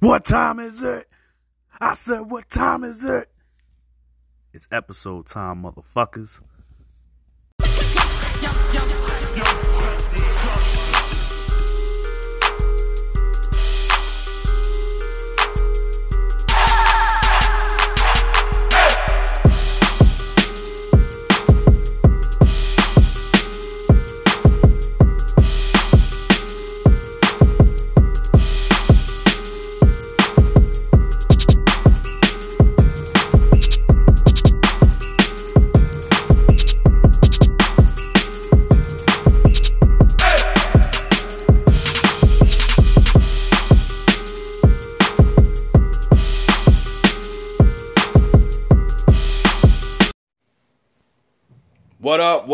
[0.00, 1.08] What time is it?
[1.80, 3.28] I said, what time is it?
[4.52, 6.40] It's episode time, motherfuckers.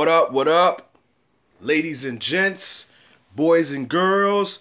[0.05, 0.99] What up, what up.
[1.63, 2.89] Ladies and gents,
[3.35, 4.59] boys and girls,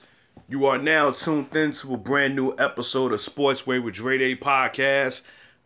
[0.47, 5.23] you are now tuned into a brand new episode of Sportsway with Dre Day podcast.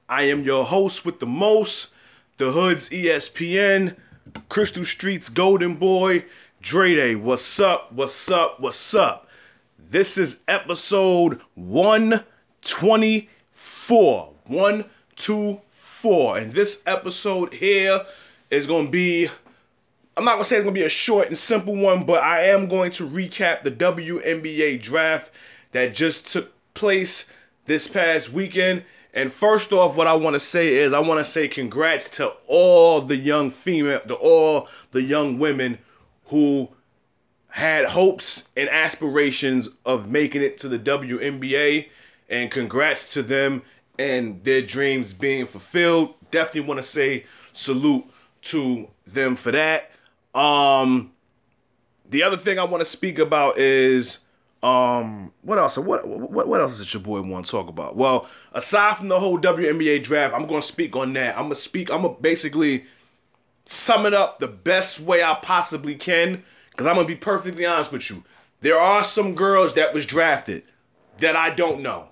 [0.09, 1.91] I am your host with the most,
[2.39, 3.95] the Hood's ESPN,
[4.49, 6.25] Crystal Street's Golden Boy,
[6.59, 7.13] Dre Day.
[7.13, 9.27] What's up, what's up, what's up?
[9.77, 14.33] This is episode 124.
[14.45, 16.37] 124.
[16.39, 18.03] And this episode here
[18.49, 19.29] is going to be,
[20.17, 22.67] I'm not to say it's to be a short and simple one, but I am
[22.67, 25.31] going to recap the WNBA draft
[25.73, 27.27] that just took place
[27.67, 28.83] this past weekend.
[29.13, 32.29] And first off, what I want to say is I want to say congrats to
[32.47, 35.77] all the young female, to all the young women
[36.25, 36.69] who
[37.49, 41.89] had hopes and aspirations of making it to the WNBA.
[42.27, 43.61] And congrats to them
[43.99, 46.15] and their dreams being fulfilled.
[46.31, 48.05] Definitely want to say salute
[48.41, 49.91] to them for that.
[50.37, 51.11] Um,
[52.09, 54.19] the other thing I want to speak about is
[54.63, 55.77] um, what else?
[55.77, 57.95] What what what else does your boy want to talk about?
[57.95, 61.35] Well, aside from the whole WNBA draft, I'm going to speak on that.
[61.35, 61.91] I'm gonna speak.
[61.91, 62.85] I'm gonna basically
[63.65, 66.43] sum it up the best way I possibly can.
[66.71, 68.23] Because I'm gonna be perfectly honest with you.
[68.61, 70.63] There are some girls that was drafted
[71.19, 72.09] that I don't know,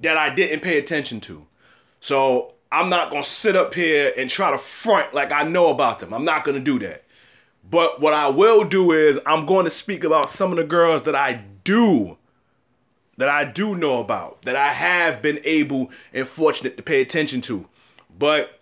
[0.00, 1.46] that I didn't pay attention to.
[2.00, 5.98] So I'm not gonna sit up here and try to front like I know about
[6.00, 6.12] them.
[6.12, 7.01] I'm not gonna do that.
[7.72, 11.02] But what I will do is I'm going to speak about some of the girls
[11.02, 12.18] that I do
[13.16, 17.40] that I do know about, that I have been able and fortunate to pay attention
[17.42, 17.66] to.
[18.18, 18.60] But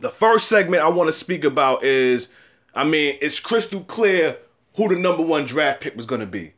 [0.00, 2.30] the first segment I want to speak about is,
[2.74, 4.38] I mean, it's crystal clear
[4.76, 6.54] who the number one draft pick was going to be.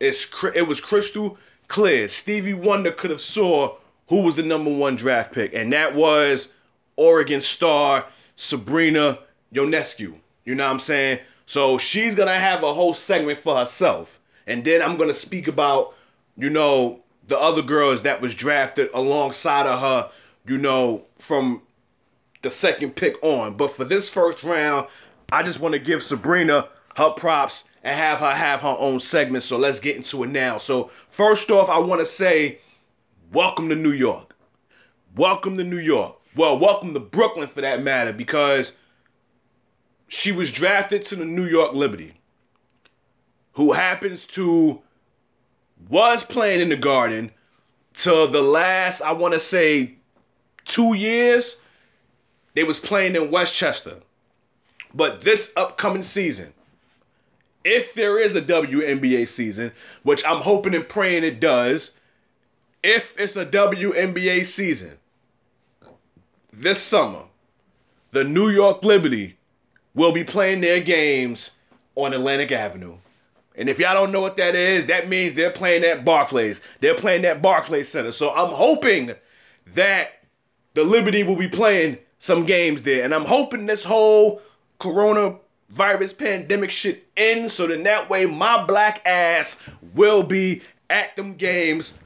[0.00, 1.36] It's it was crystal
[1.68, 2.08] clear.
[2.08, 3.76] Stevie Wonder could have saw
[4.08, 6.54] who was the number one draft pick, and that was
[6.96, 9.18] Oregon star Sabrina
[9.52, 10.20] Ionescu.
[10.46, 11.18] You know what I'm saying?
[11.44, 15.94] So she's gonna have a whole segment for herself, and then I'm gonna speak about,
[16.38, 20.10] you know, the other girls that was drafted alongside of her.
[20.48, 21.62] You know, from
[22.42, 23.56] the second pick on.
[23.56, 24.86] But for this first round,
[25.32, 29.42] I just want to give Sabrina her props and have her have her own segment.
[29.42, 30.58] So let's get into it now.
[30.58, 32.60] So first off, I want to say,
[33.32, 34.36] welcome to New York.
[35.16, 36.14] Welcome to New York.
[36.36, 38.76] Well, welcome to Brooklyn for that matter, because
[40.08, 42.14] she was drafted to the New York Liberty,
[43.52, 44.82] who happens to
[45.88, 47.30] was playing in the Garden
[47.92, 49.96] till the last, I want to say,
[50.64, 51.56] two years.
[52.54, 53.98] They was playing in Westchester.
[54.94, 56.54] But this upcoming season,
[57.64, 59.72] if there is a WNBA season,
[60.02, 61.92] which I'm hoping and praying it does,
[62.82, 64.98] if it's a WNBA season
[66.52, 67.24] this summer,
[68.12, 69.35] the New York Liberty
[69.96, 71.52] will be playing their games
[71.96, 72.98] on Atlantic Avenue.
[73.56, 76.60] And if y'all don't know what that is, that means they're playing at Barclays.
[76.80, 78.12] They're playing at Barclays Center.
[78.12, 79.14] So I'm hoping
[79.74, 80.20] that
[80.74, 83.02] the Liberty will be playing some games there.
[83.02, 84.42] And I'm hoping this whole
[84.78, 89.58] coronavirus pandemic shit ends so then that way my black ass
[89.94, 91.98] will be at them games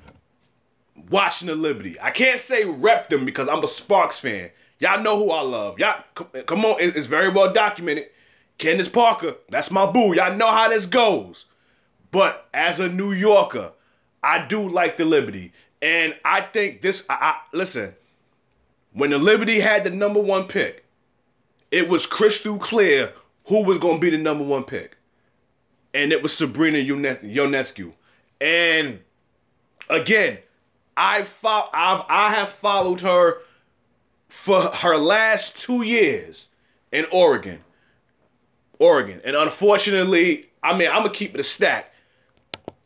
[1.11, 1.99] watching the Liberty.
[2.01, 4.51] I can't say rep them because I'm a Sparks fan.
[4.81, 5.79] Y'all know who I love.
[5.79, 6.03] Y'all,
[6.47, 8.09] come on, it's, very well documented.
[8.59, 10.15] Candace Parker, that's my boo.
[10.15, 11.45] Y'all know how this goes.
[12.11, 13.73] But as a New Yorker,
[14.23, 15.53] I do like the Liberty.
[15.81, 17.95] And I think this, I, I, listen,
[18.93, 20.85] when the Liberty had the number one pick,
[21.71, 23.13] it was crystal clear
[23.47, 24.97] who was going to be the number one pick.
[25.93, 27.93] And it was Sabrina Iones- Ionescu.
[28.41, 29.01] And
[29.89, 30.39] again,
[30.97, 33.39] I fo- I've I have followed her
[34.31, 36.49] for her last two years
[36.93, 37.61] in Oregon.
[38.79, 39.21] Oregon.
[39.25, 41.93] And unfortunately, I mean, I'm gonna keep it a stack.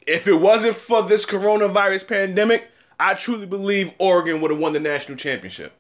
[0.07, 2.69] if it wasn't for this coronavirus pandemic,
[3.01, 5.73] I truly believe Oregon would have won the national championship.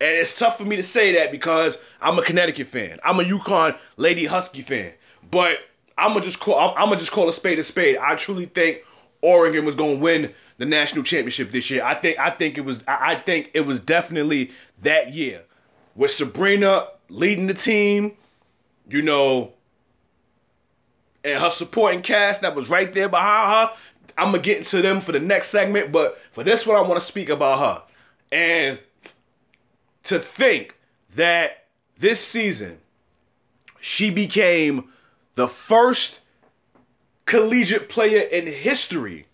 [0.00, 2.98] And it's tough for me to say that because I'm a Connecticut fan.
[3.02, 4.92] I'm a UConn Lady Husky fan.
[5.30, 5.58] But
[5.96, 7.96] I'm gonna just call I'm gonna just call a spade a spade.
[7.96, 8.84] I truly think
[9.22, 11.82] Oregon was gonna win the national championship this year.
[11.84, 14.50] I think I think it was I think it was definitely
[14.82, 15.44] that year
[15.94, 18.12] with Sabrina leading the team,
[18.88, 19.54] you know,
[21.24, 23.76] and her supporting cast that was right there behind her.
[24.16, 26.94] I'm gonna get into them for the next segment, but for this one, I want
[26.94, 27.82] to speak about her.
[28.30, 28.78] And
[30.04, 30.76] to think
[31.14, 31.66] that
[31.98, 32.78] this season
[33.80, 34.88] she became
[35.34, 36.20] the first
[37.26, 39.26] collegiate player in history.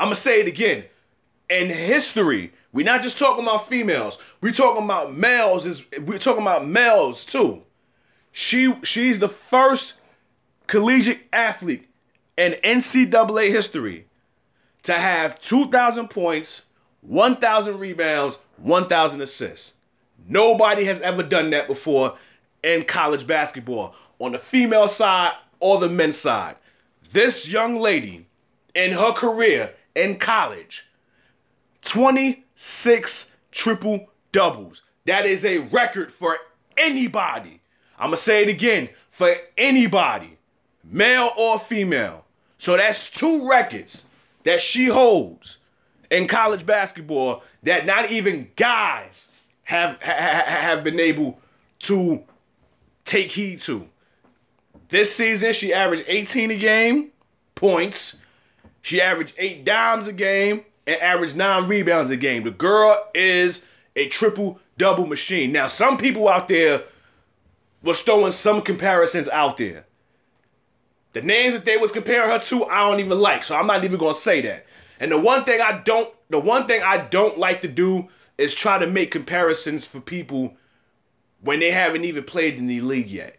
[0.00, 0.84] I'm gonna say it again.
[1.48, 4.18] In history, we're not just talking about females.
[4.40, 5.66] We're talking about males.
[5.66, 7.62] Is we're talking about males too.
[8.32, 10.00] She she's the first
[10.66, 11.88] collegiate athlete
[12.36, 14.06] in NCAA history
[14.82, 16.62] to have 2,000 points,
[17.00, 19.74] 1,000 rebounds, 1,000 assists.
[20.28, 22.16] Nobody has ever done that before
[22.62, 26.56] in college basketball on the female side or the men's side.
[27.10, 28.26] This young lady
[28.74, 30.86] in her career in college,
[31.82, 34.82] 26 triple doubles.
[35.06, 36.38] That is a record for
[36.76, 37.60] anybody.
[37.98, 40.38] I'm going to say it again for anybody,
[40.84, 42.24] male or female.
[42.58, 44.04] So that's two records
[44.44, 45.58] that she holds
[46.10, 49.28] in college basketball that not even guys
[49.64, 51.38] have ha, have been able
[51.80, 52.22] to
[53.04, 53.88] take heed to.
[54.88, 57.10] This season, she averaged 18 a game
[57.54, 58.18] points.
[58.88, 62.44] She averaged eight dimes a game and averaged nine rebounds a game.
[62.44, 63.62] The girl is
[63.94, 65.52] a triple double machine.
[65.52, 66.84] Now, some people out there
[67.82, 69.84] was throwing some comparisons out there.
[71.12, 73.84] The names that they was comparing her to, I don't even like, so I'm not
[73.84, 74.64] even gonna say that.
[74.98, 78.08] And the one thing I don't, the one thing I don't like to do
[78.38, 80.56] is try to make comparisons for people
[81.42, 83.36] when they haven't even played in the league yet.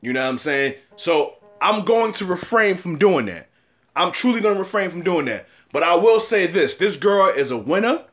[0.00, 0.76] You know what I'm saying?
[0.96, 3.50] So I'm going to refrain from doing that.
[3.94, 5.46] I'm truly going to refrain from doing that.
[5.72, 8.04] But I will say this this girl is a winner.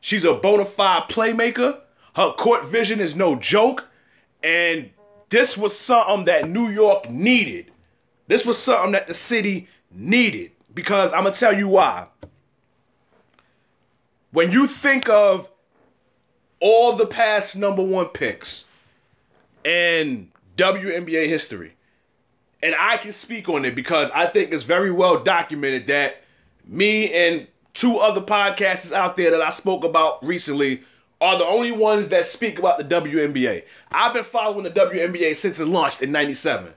[0.00, 1.80] She's a bona fide playmaker.
[2.16, 3.86] Her court vision is no joke.
[4.42, 4.90] And
[5.30, 7.70] this was something that New York needed.
[8.26, 10.52] This was something that the city needed.
[10.72, 12.08] Because I'm going to tell you why.
[14.30, 15.50] When you think of
[16.60, 18.64] all the past number one picks
[19.64, 21.74] in WNBA history,
[22.62, 26.22] and I can speak on it because I think it's very well documented that
[26.66, 30.82] me and two other podcasters out there that I spoke about recently
[31.20, 33.64] are the only ones that speak about the WNBA.
[33.90, 36.72] I've been following the WNBA since it launched in 97.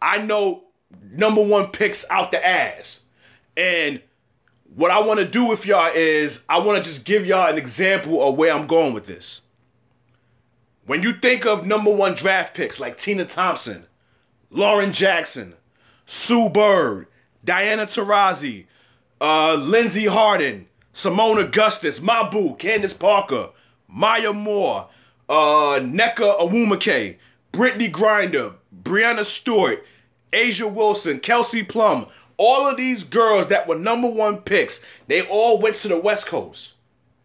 [0.00, 0.64] I know
[1.10, 3.02] number one picks out the ass.
[3.56, 4.00] And
[4.74, 7.58] what I want to do with y'all is I want to just give y'all an
[7.58, 9.42] example of where I'm going with this.
[10.86, 13.86] When you think of number one draft picks like Tina Thompson,
[14.50, 15.54] Lauren Jackson,
[16.06, 17.06] Sue Bird,
[17.44, 18.66] Diana Taurasi,
[19.20, 23.50] uh, Lindsey Harding, Seimone Augustus, Mabu, Candace Parker,
[23.86, 24.88] Maya Moore,
[25.28, 27.16] uh, Nneka Ogwumike,
[27.52, 29.84] Brittney Griner, Breanna Stewart,
[30.32, 32.06] A'ja Wilson, Kelsey Plum,
[32.36, 36.26] all of these girls that were number one picks, they all went to the West
[36.26, 36.74] Coast.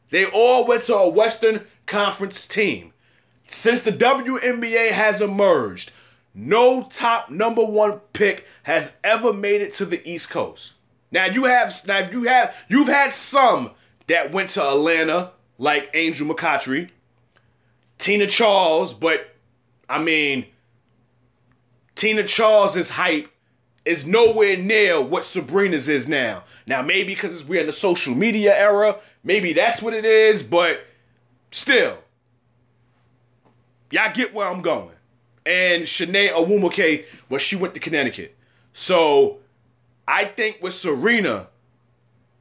[0.09, 2.93] They all went to a Western Conference team.
[3.47, 5.91] Since the WNBA has emerged,
[6.35, 10.73] no top number one pick has ever made it to the East Coast.
[11.09, 13.71] Now you have now you have you've had some
[14.07, 16.89] that went to Atlanta, like Angel McCoughtry,
[17.97, 19.33] Tina Charles, but
[19.87, 20.45] I mean
[21.95, 23.31] Tina Charles's hype
[23.85, 26.43] is nowhere near what Sabrina's is now.
[26.67, 30.81] Now maybe because we're in the social media era, maybe that's what it is, but
[31.51, 31.97] still,
[33.89, 34.94] y'all get where I'm going
[35.45, 38.35] and Chiney Ogwumike when she went to Connecticut.
[38.73, 39.39] So
[40.07, 41.47] I think with Serena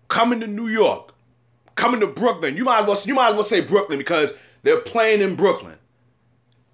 [0.09, 1.15] coming to New York,
[1.75, 4.81] coming to Brooklyn, you might as well you might as well say Brooklyn because they're
[4.81, 5.77] playing in Brooklyn.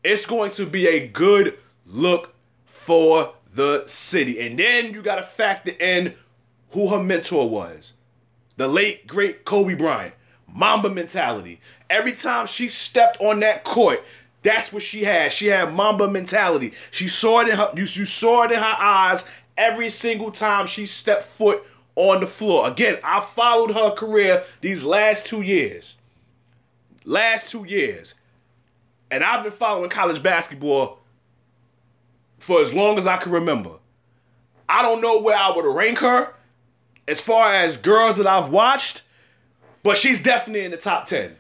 [0.03, 2.35] It's going to be a good look
[2.65, 4.41] for the city.
[4.41, 6.15] And then you got to factor in
[6.71, 7.95] who her mentor was.
[8.57, 10.15] The late great Kobe Bryant.
[10.53, 11.61] Mamba mentality.
[11.89, 14.03] Every time she stepped on that court,
[14.43, 15.33] that's what she had.
[15.33, 16.73] She had Mamba mentality.
[16.91, 17.71] She saw it in her.
[17.75, 21.63] You, you saw it in her eyes every single time she stepped foot
[21.97, 22.67] on the floor.
[22.67, 25.99] Again, I followed her career these last two years.
[27.05, 28.15] Last two years,
[29.11, 31.01] and I've been following college basketball
[32.39, 33.73] for as long as I can remember.
[34.69, 36.35] I don't know where I would rank her
[37.09, 39.03] as far as girls that I've watched,
[39.83, 41.37] but she's definitely in the top 10.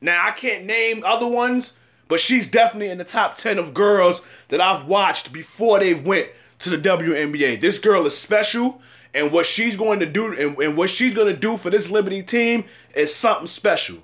[0.00, 1.77] Now, I can't name other ones,
[2.08, 6.28] but she's definitely in the top 10 of girls that I've watched before they went
[6.60, 7.60] to the WNBA.
[7.60, 8.80] This girl is special,
[9.14, 11.90] and what she's going to do and, and what she's going to do for this
[11.90, 13.98] Liberty team is something special.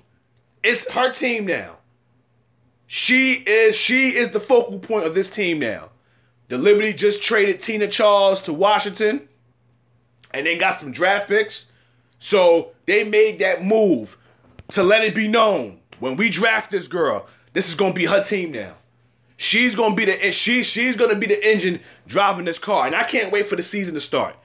[0.63, 1.77] It's her team now.
[2.87, 5.89] She is she is the focal point of this team now.
[6.47, 9.27] The Liberty just traded Tina Charles to Washington
[10.31, 11.67] and then got some draft picks.
[12.19, 14.17] So they made that move
[14.69, 18.21] to let it be known when we draft this girl, this is gonna be her
[18.21, 18.73] team now.
[19.37, 23.03] She's gonna be the she she's gonna be the engine driving this car, and I
[23.03, 24.35] can't wait for the season to start.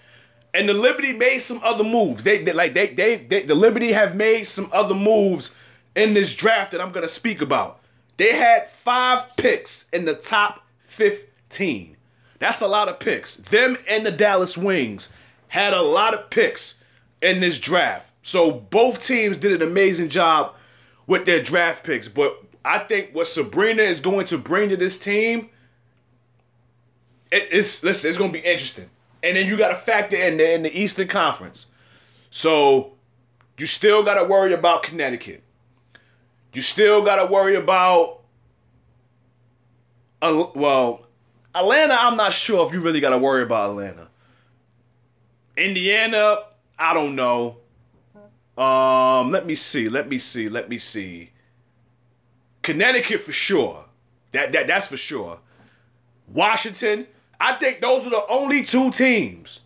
[0.54, 2.22] And the Liberty made some other moves.
[2.22, 5.52] They, they like they, they they the Liberty have made some other moves
[5.96, 7.80] in this draft that I'm gonna speak about.
[8.16, 11.96] They had five picks in the top 15.
[12.38, 13.34] That's a lot of picks.
[13.34, 15.10] Them and the Dallas Wings
[15.48, 16.76] had a lot of picks
[17.20, 18.14] in this draft.
[18.22, 20.54] So both teams did an amazing job
[21.08, 22.06] with their draft picks.
[22.06, 25.48] But I think what Sabrina is going to bring to this team,
[27.30, 28.90] it, it's listen, it's going to be interesting.
[29.22, 31.66] And then you got to factor in the in the Eastern Conference.
[32.30, 32.94] So
[33.58, 35.42] you still got to worry about Connecticut.
[36.52, 38.20] You still got to worry about.
[40.22, 41.06] Uh, well,
[41.54, 41.94] Atlanta.
[41.94, 44.08] I'm not sure if you really got to worry about Atlanta.
[45.56, 46.38] Indiana,
[46.78, 47.58] I don't know.
[48.56, 49.88] Um, let me see.
[49.88, 50.48] Let me see.
[50.48, 51.29] Let me see.
[52.62, 53.86] Connecticut for sure.
[54.32, 55.40] That that that's for sure.
[56.28, 57.06] Washington.
[57.42, 59.60] I think those are the only two teams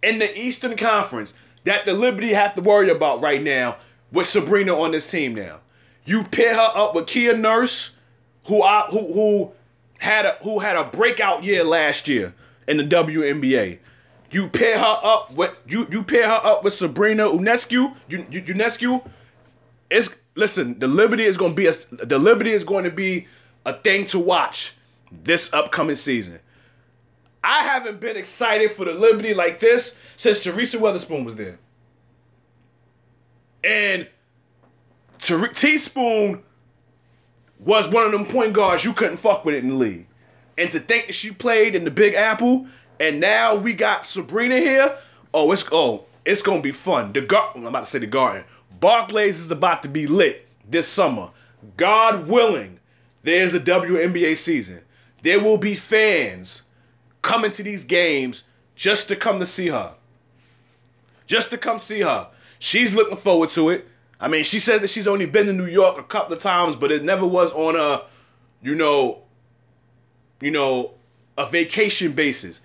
[0.00, 3.78] in the Eastern Conference that the Liberty have to worry about right now
[4.12, 5.58] with Sabrina on this team now.
[6.04, 7.96] You pair her up with Kia Nurse,
[8.46, 9.52] who I, who who
[9.98, 12.32] had a who had a breakout year last year
[12.66, 13.78] in the WNBA.
[14.30, 17.94] You pair her up with you you pair her up with Sabrina Ionescu.
[18.08, 19.06] Unescu.
[19.90, 20.78] It's listen.
[20.78, 21.72] The Liberty is going to be a
[22.06, 23.26] the Liberty is going to be
[23.66, 24.74] a thing to watch
[25.10, 26.40] this upcoming season.
[27.42, 31.58] I haven't been excited for the Liberty like this since Teresa Weatherspoon was there.
[33.62, 34.08] And
[35.18, 36.42] Ter- Teaspoon
[37.58, 40.06] was one of them point guards you couldn't fuck with it in the league.
[40.56, 42.66] And to think that she played in the Big Apple
[43.00, 44.96] and now we got Sabrina here.
[45.32, 47.12] Oh, it's oh, it's gonna be fun.
[47.12, 48.44] The gar- I'm about to say the garden.
[48.80, 51.30] Barclays is about to be lit this summer.
[51.76, 52.78] God willing,
[53.22, 54.80] there's a WNBA season.
[55.22, 56.62] There will be fans
[57.22, 58.44] coming to these games
[58.74, 59.94] just to come to see her.
[61.26, 62.28] Just to come see her.
[62.58, 63.86] She's looking forward to it.
[64.20, 66.76] I mean, she said that she's only been to New York a couple of times,
[66.76, 68.02] but it never was on a,
[68.62, 69.22] you know,
[70.40, 70.94] you know,
[71.36, 72.60] a vacation basis.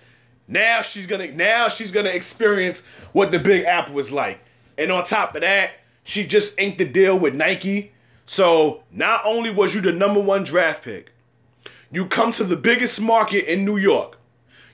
[0.46, 2.82] Now she's gonna now she's gonna experience
[3.12, 4.40] what the Big Apple is like.
[4.76, 5.72] And on top of that,
[6.04, 7.92] she just inked the deal with Nike.
[8.26, 11.12] So not only was you the number one draft pick,
[11.90, 14.18] you come to the biggest market in New York.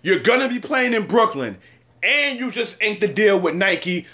[0.02, 1.58] You're gonna be playing in Brooklyn,
[2.02, 4.06] and you just inked the deal with Nike.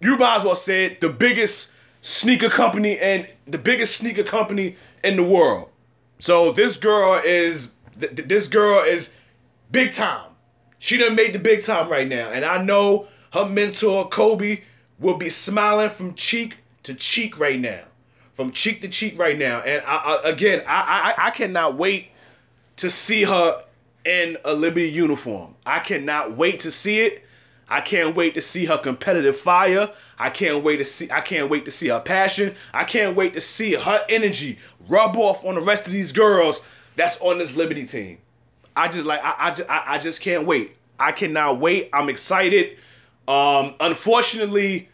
[0.00, 4.76] You might as well say it, the biggest sneaker company and the biggest sneaker company
[5.02, 5.70] in the world.
[6.18, 9.14] So this girl is this girl is
[9.70, 10.30] big time.
[10.78, 12.28] She done made the big time right now.
[12.28, 14.62] And I know her mentor, Kobe,
[14.98, 17.84] will be smiling from cheek to cheek right now.
[18.32, 19.60] From cheek to cheek right now.
[19.60, 22.08] And I, I, again, I, I, I cannot wait
[22.76, 23.62] to see her
[24.04, 25.54] in a Liberty uniform.
[25.64, 27.24] I cannot wait to see it.
[27.68, 29.90] I can't wait to see her competitive fire.
[30.18, 32.54] I can't wait to see I can't wait to see her passion.
[32.74, 34.58] I can't wait to see her energy
[34.88, 36.62] rub off on the rest of these girls
[36.96, 38.18] that's on this Liberty team.
[38.76, 40.74] I just like I I I, I just can't wait.
[40.98, 41.88] I cannot wait.
[41.92, 42.76] I'm excited.
[43.26, 44.88] Um, unfortunately,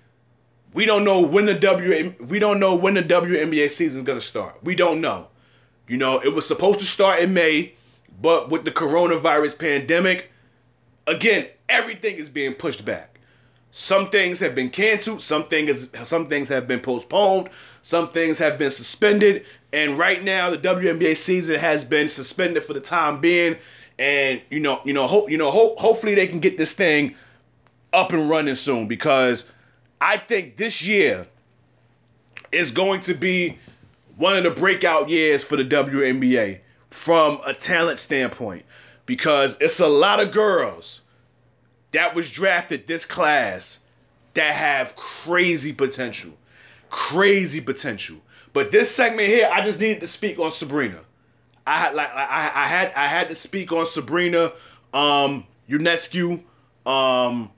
[0.72, 4.20] we don't know when the W we don't know when the WNBA season is gonna
[4.20, 4.58] start.
[4.62, 5.28] We don't know.
[5.88, 7.74] You know, it was supposed to start in May,
[8.20, 10.30] but with the coronavirus pandemic,
[11.06, 13.18] again, everything is being pushed back.
[13.72, 17.50] Some things have been canceled, some things some things have been postponed,
[17.82, 22.74] some things have been suspended, and right now the WNBA season has been suspended for
[22.74, 23.56] the time being.
[23.98, 27.14] And you know, you know, hope you know, ho- hopefully they can get this thing
[27.92, 29.46] up and running soon because
[30.00, 31.26] I think this year
[32.52, 33.58] is going to be
[34.16, 38.64] one of the breakout years for the WNBA from a talent standpoint
[39.06, 41.02] because it's a lot of girls
[41.92, 43.80] that was drafted this class
[44.34, 46.32] that have crazy potential.
[46.88, 48.18] Crazy potential.
[48.52, 51.00] But this segment here, I just needed to speak on Sabrina.
[51.66, 54.52] I had like I, I had I had to speak on Sabrina
[54.92, 56.42] um Ionescu.
[56.86, 57.52] Um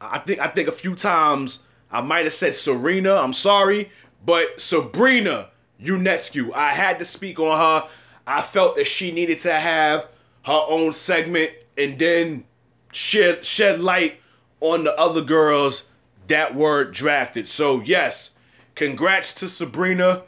[0.00, 3.14] I think I think a few times I might have said Serena.
[3.14, 3.90] I'm sorry,
[4.24, 5.50] but Sabrina
[5.82, 6.52] Ionescu.
[6.54, 7.88] I had to speak on her.
[8.26, 10.06] I felt that she needed to have
[10.46, 12.44] her own segment and then
[12.92, 14.20] shed shed light
[14.60, 15.84] on the other girls
[16.28, 17.48] that were drafted.
[17.48, 18.30] So yes,
[18.74, 20.24] congrats to Sabrina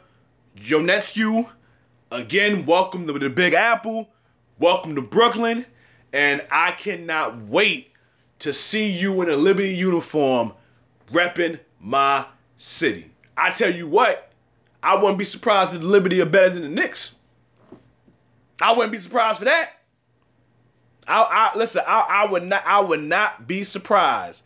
[0.57, 1.49] Ionescu.
[2.11, 4.09] Again, welcome to the Big Apple.
[4.59, 5.65] Welcome to Brooklyn.
[6.11, 7.92] And I cannot wait
[8.43, 10.51] to see you in a Liberty uniform
[11.13, 12.25] repping my
[12.57, 13.09] city.
[13.37, 14.33] I tell you what,
[14.81, 17.15] I wouldn't be surprised if the Liberty are better than the Knicks.
[18.61, 19.69] I wouldn't be surprised for that.
[21.07, 21.83] I, I listen.
[21.87, 22.63] I, I would not.
[22.65, 24.43] I would not be surprised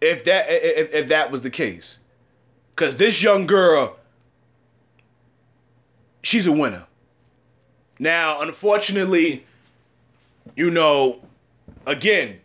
[0.00, 1.98] if that if, if that was the case,
[2.74, 3.96] because this young girl,
[6.22, 6.86] she's a winner.
[7.98, 9.44] Now, unfortunately,
[10.56, 11.20] you know,
[11.86, 12.40] again,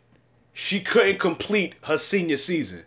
[0.60, 2.84] she couldn't complete her senior season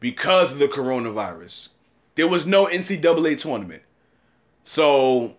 [0.00, 1.68] because of the coronavirus.
[2.16, 3.84] There was no NCAA tournament.
[4.64, 5.36] So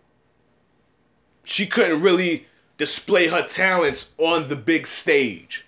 [1.43, 2.47] she couldn't really
[2.77, 5.65] display her talents on the big stage.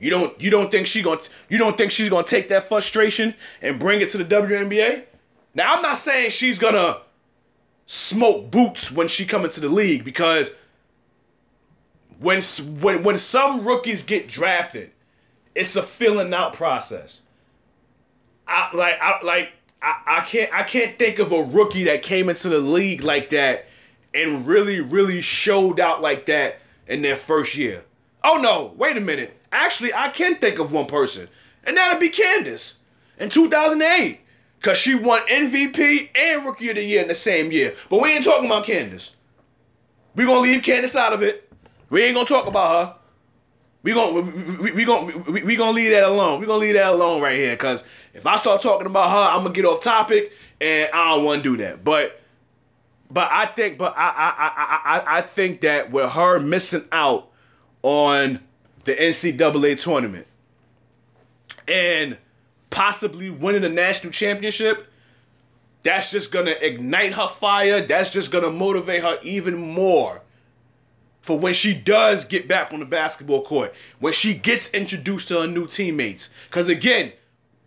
[0.00, 1.18] You don't you don't think she going
[1.50, 5.04] you don't think she's going to take that frustration and bring it to the WNBA?
[5.54, 7.02] Now I'm not saying she's going to
[7.84, 10.52] smoke boots when she come into the league because
[12.18, 12.42] when
[12.80, 14.90] when when some rookies get drafted,
[15.54, 17.22] it's a filling out process.
[18.46, 22.28] I like I like I, I can't I can't think of a rookie that came
[22.28, 23.66] into the league like that
[24.14, 27.84] and really really showed out like that in their first year.
[28.24, 29.36] Oh no, wait a minute.
[29.52, 31.28] Actually, I can think of one person,
[31.64, 32.78] and that'd be Candace
[33.18, 34.20] in 2008.
[34.62, 37.74] Cause she won MVP and Rookie of the Year in the same year.
[37.88, 39.14] But we ain't talking about Candace.
[40.16, 41.45] We gonna leave Candace out of it.
[41.88, 43.00] We ain't gonna talk about her.
[43.82, 46.40] We gonna we, we, gonna we, we gonna leave that alone.
[46.40, 47.56] We gonna leave that alone right here.
[47.56, 51.24] Cause if I start talking about her, I'm gonna get off topic, and I don't
[51.24, 51.84] want to do that.
[51.84, 52.20] But
[53.10, 57.28] but I think but I I I I I think that with her missing out
[57.82, 58.40] on
[58.82, 60.26] the NCAA tournament
[61.68, 62.18] and
[62.70, 64.88] possibly winning the national championship,
[65.82, 67.86] that's just gonna ignite her fire.
[67.86, 70.22] That's just gonna motivate her even more
[71.26, 75.40] for when she does get back on the basketball court, when she gets introduced to
[75.40, 76.30] her new teammates.
[76.48, 77.12] Because again,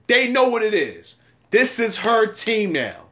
[0.08, 1.16] they know what it is.
[1.52, 3.08] This is her team now.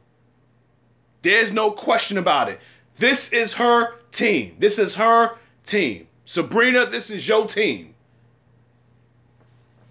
[1.20, 2.60] There's no question about it.
[2.96, 4.56] This is her team.
[4.58, 6.08] This is her team.
[6.24, 7.94] Sabrina, this is your team.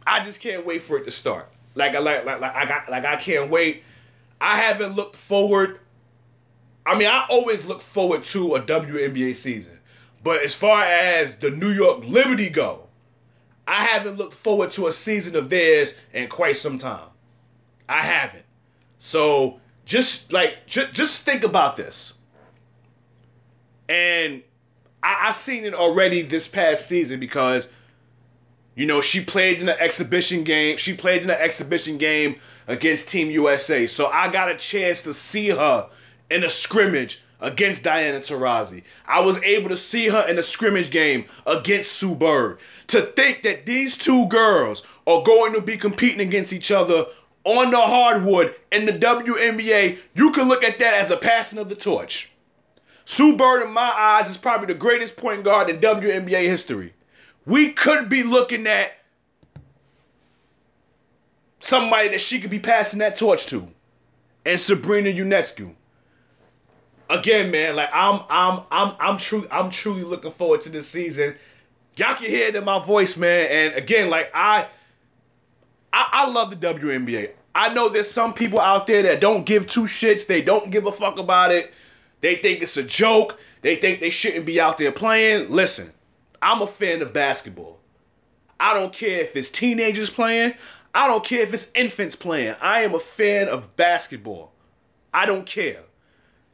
[0.07, 1.49] I just can't wait for it to start.
[1.75, 3.83] Like I like like, like I got like I can't wait.
[4.41, 5.81] I haven't looked forward.
[6.83, 9.76] I mean, I always look forward to a WNBA season.
[10.23, 12.87] But as far as the New York Liberty go,
[13.67, 17.09] I haven't looked forward to a season of theirs in quite some time.
[17.87, 18.45] I haven't.
[18.97, 22.13] So just like ju- just think about this.
[23.89, 24.43] And
[25.03, 27.69] I, I seen it already this past season because
[28.75, 30.77] you know she played in an exhibition game.
[30.77, 32.35] She played in an exhibition game
[32.67, 33.87] against Team USA.
[33.87, 35.89] So I got a chance to see her
[36.29, 38.83] in a scrimmage against Diana Taurasi.
[39.05, 42.59] I was able to see her in a scrimmage game against Sue Bird.
[42.87, 47.05] To think that these two girls are going to be competing against each other
[47.43, 51.69] on the hardwood in the WNBA, you can look at that as a passing of
[51.69, 52.31] the torch.
[53.05, 56.93] Sue Bird, in my eyes, is probably the greatest point guard in WNBA history.
[57.45, 58.97] We could be looking at
[61.61, 63.69] somebody that she could be passing that torch to,
[64.45, 65.73] and Sabrina Ionescu
[67.09, 71.35] again, man, like I'm I'm I'm I'm truly I'm truly looking forward to this season.
[71.95, 73.47] Y'all can hear it in my voice, man.
[73.49, 74.67] And again, like I
[75.91, 77.31] I, I love the WNBA.
[77.55, 80.27] I know there's some people out there that don't give two shits.
[80.27, 81.73] They don't give a fuck about it.
[82.21, 83.39] They think it's a joke.
[83.61, 85.49] They think they shouldn't be out there playing.
[85.49, 85.91] Listen,
[86.41, 87.79] I'm a fan of basketball.
[88.59, 90.53] I don't care if it's teenagers playing.
[90.93, 92.55] I don't care if it's infants playing.
[92.61, 94.51] I am a fan of basketball.
[95.13, 95.81] I don't care.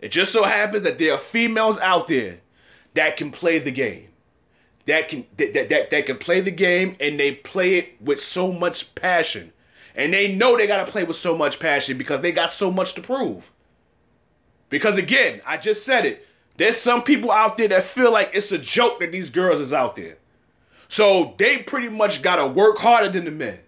[0.04, 2.40] It just so happens that there are females out there
[2.94, 4.10] that can play the game.
[4.86, 8.52] That can that, that, that can play the game and they play it with so
[8.52, 9.54] much passion.
[9.96, 12.96] And they know they gotta play with so much passion because they got so much
[12.96, 13.54] to prove.
[14.68, 16.28] Because again, I just said it.
[16.58, 19.72] There's some people out there that feel like it's a joke that these girls is
[19.72, 20.18] out there.
[20.90, 23.60] So they pretty much gotta work harder than the men.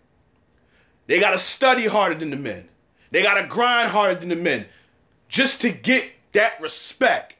[1.08, 2.67] They gotta study harder than the men.
[3.12, 4.65] They gotta grind harder than the men
[5.30, 7.34] just to get that respect,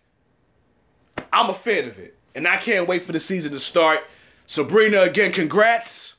[1.32, 2.18] I'm a fan of it.
[2.34, 4.04] And I can't wait for the season to start.
[4.46, 6.16] Sabrina, again, congrats.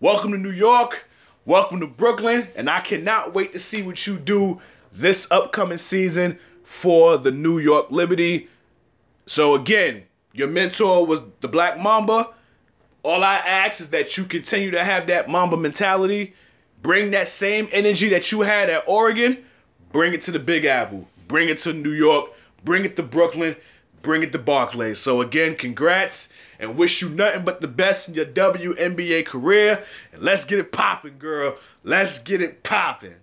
[0.00, 1.08] welcome to New York,
[1.46, 4.60] welcome to Brooklyn, and I cannot wait to see what you do
[4.92, 8.48] this upcoming season for the New York Liberty.
[9.26, 12.30] So again, your mentor was the Black Mamba.
[13.02, 16.34] All I ask is that you continue to have that Mamba mentality.
[16.82, 19.44] Bring that same energy that you had at Oregon,
[19.92, 22.30] bring it to the Big Apple, bring it to New York,
[22.64, 23.56] bring it to Brooklyn,
[24.02, 24.98] bring it to Barclays.
[24.98, 29.84] So again, congrats and wish you nothing but the best in your WNBA career.
[30.12, 31.56] And let's get it popping, girl.
[31.82, 33.16] Let's get it popping.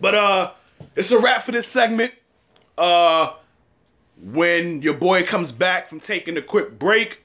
[0.00, 0.52] But uh,
[0.96, 2.12] it's a wrap for this segment.
[2.76, 3.34] Uh,
[4.22, 7.24] when your boy comes back from taking a quick break,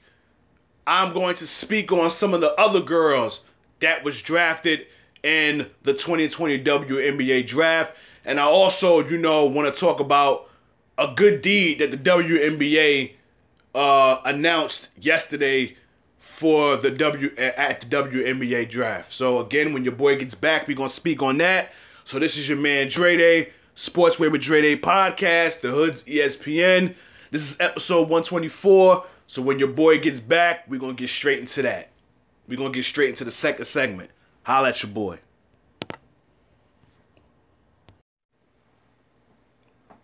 [0.86, 3.44] I'm going to speak on some of the other girls
[3.80, 4.86] that was drafted
[5.22, 7.96] in the 2020 WNBA draft.
[8.24, 10.50] And I also, you know, want to talk about
[10.98, 13.12] a good deed that the WNBA
[13.74, 15.76] uh, announced yesterday
[16.18, 19.10] for the W at the WNBA draft.
[19.10, 21.72] So again, when your boy gets back, we're gonna speak on that.
[22.04, 26.94] So this is your man Dre Day, Sportsway with Dre Day podcast, the Hood's ESPN.
[27.30, 29.06] This is episode 124.
[29.26, 31.88] So when your boy gets back, we're gonna get straight into that.
[32.46, 34.10] We're gonna get straight into the second segment.
[34.42, 35.20] Holla at your boy.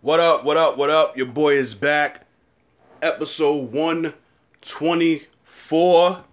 [0.07, 1.17] What up, what up, what up?
[1.17, 2.25] Your boy is back.
[3.01, 6.23] Episode 124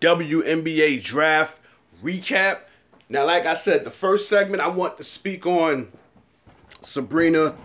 [0.00, 1.60] WNBA draft
[2.00, 2.60] recap.
[3.08, 5.88] Now, like I said, the first segment I want to speak on
[6.80, 7.58] Sabrina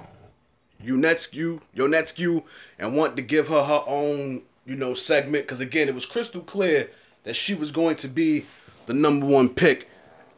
[0.83, 2.43] Ionescu, Ionescu,
[2.79, 6.41] and want to give her her own, you know, segment because again, it was crystal
[6.41, 6.89] clear
[7.23, 8.45] that she was going to be
[8.87, 9.87] the number one pick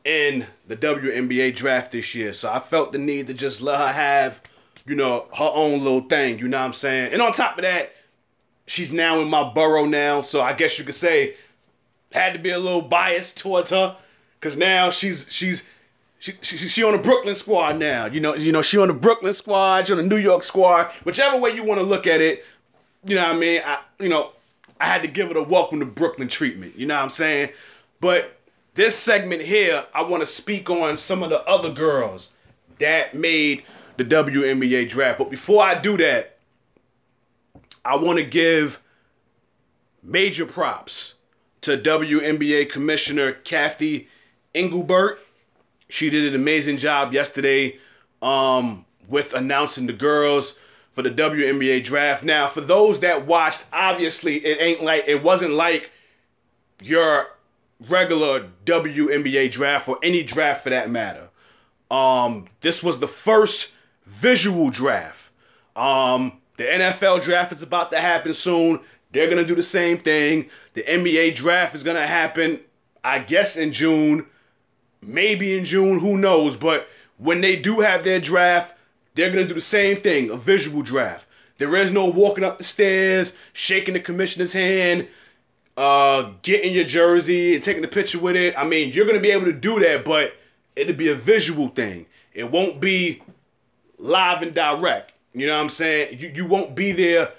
[0.04, 2.34] in the WNBA draft this year.
[2.34, 4.42] So I felt the need to just let her have,
[4.86, 6.39] you know, her own little thing.
[6.39, 7.13] You know what I'm saying?
[7.13, 7.93] And on top of that,
[8.67, 10.21] she's now in my borough now.
[10.21, 11.36] So I guess you could say
[12.12, 13.98] had to be a little biased towards her.
[14.41, 15.67] Cause now she's she's
[16.19, 18.06] she, she, she on the Brooklyn squad now.
[18.06, 20.91] You know, you know, she on the Brooklyn squad, she on the New York squad.
[21.04, 22.45] Whichever way you want to look at it,
[23.04, 23.62] you know what I mean?
[23.65, 24.34] I you know,
[24.80, 26.78] I had to give it a welcome to Brooklyn treatment.
[26.78, 27.50] You know what I'm saying?
[28.02, 28.38] But
[28.76, 32.32] this segment here, I want to speak on some of the other girls
[32.80, 33.63] that made
[33.98, 35.20] the WNBA draft.
[35.20, 36.38] But before I do that,
[37.84, 38.82] I want to give
[40.02, 41.16] major props
[41.62, 44.08] to WNBA Commissioner Cathy
[44.54, 45.20] Engelbert.
[45.90, 47.78] She did an amazing job yesterday
[48.22, 50.58] um, with announcing the girls
[50.92, 52.24] for the WNBA draft.
[52.24, 55.92] Now, for those that watched, obviously it ain't like it wasn't like
[56.82, 57.28] your
[57.90, 61.30] regular WNBA draft or any draft for that matter.
[61.92, 63.74] Um, this was the first
[64.06, 65.32] visual draft.
[65.76, 68.80] Um, the NFL draft is about to happen soon.
[69.12, 70.50] They're gonna do the same thing.
[70.74, 72.60] The NBA draft is gonna happen,
[73.04, 74.26] I guess, in June,
[75.02, 76.58] maybe in June, who knows?
[76.58, 76.88] But
[77.18, 78.76] when they do have their draft,
[79.15, 81.28] they're gonna do the same thing, a visual draft.
[81.58, 85.08] There is no walking up the stairs, shaking the commissioner's hand,
[85.78, 88.54] uh, getting your jersey and taking a picture with it.
[88.58, 90.34] I mean, you're gonna be able to do that, but
[90.76, 92.06] it'll be a visual thing.
[92.34, 93.22] It won't be
[93.98, 95.14] live and direct.
[95.34, 96.20] You know what I'm saying?
[96.20, 97.34] You you won't be there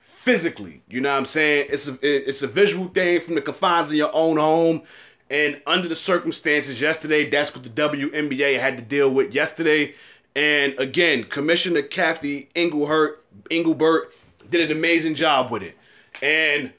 [0.00, 0.82] physically.
[0.88, 1.68] You know what I'm saying?
[1.70, 4.82] It's a it's a visual thing from the confines of your own home.
[5.30, 9.94] And under the circumstances yesterday, that's what the WNBA had to deal with yesterday.
[10.34, 14.14] And again, Commissioner Cathy Engelbert, Engelbert
[14.48, 15.76] did an amazing job with it.
[16.22, 16.72] And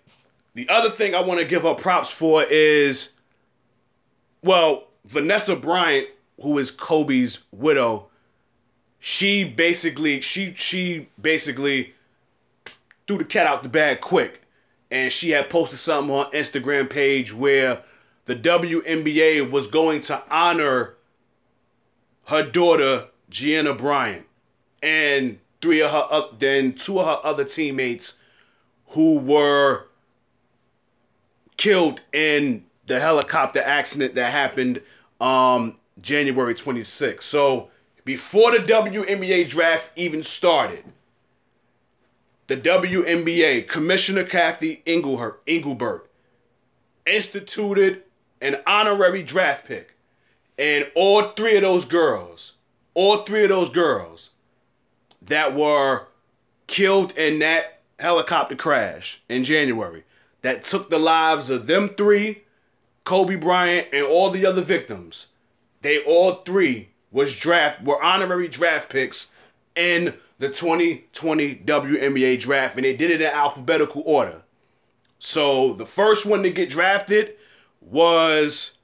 [0.56, 3.14] the other thing I want to give her props for is,
[4.44, 6.08] well, Vanessa Bryant,
[6.42, 8.09] who is Kobe's widow,
[9.00, 11.94] she basically she she basically
[13.08, 14.42] threw the cat out the bag quick,
[14.92, 17.84] and she had posted something on Instagram page where
[18.26, 20.96] the WNBA was going to honor
[22.26, 24.26] her daughter Gianna Bryant
[24.84, 28.18] and three of her up then two of her other teammates
[28.90, 29.86] who were
[31.58, 34.82] killed in the helicopter accident that happened
[35.20, 37.24] um, January 26th.
[37.24, 37.70] So
[38.10, 40.84] before the WNBA draft even started,
[42.48, 46.10] the WNBA Commissioner Cathy Engelbert,
[47.06, 48.02] instituted
[48.42, 49.94] an honorary draft pick.
[50.58, 52.54] And all three of those girls,
[52.96, 54.32] all three of those girls
[55.22, 56.08] that were
[56.66, 60.04] killed in that helicopter crash in January,
[60.42, 62.42] that took the lives of them three,
[63.04, 65.28] Kobe Bryant, and all the other victims.
[65.84, 69.32] They all three was draft were honorary draft picks
[69.76, 74.42] in the 2020 WNBA draft, and they did it in alphabetical order.
[75.20, 77.36] So the first one to get drafted
[77.82, 78.78] was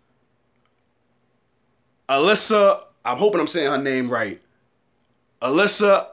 [2.09, 2.83] Alyssa.
[3.03, 4.41] I'm hoping I'm saying her name right.
[5.41, 6.07] Alyssa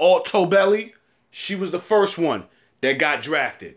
[0.00, 0.92] Altobelli.
[1.30, 2.44] She was the first one
[2.80, 3.76] that got drafted.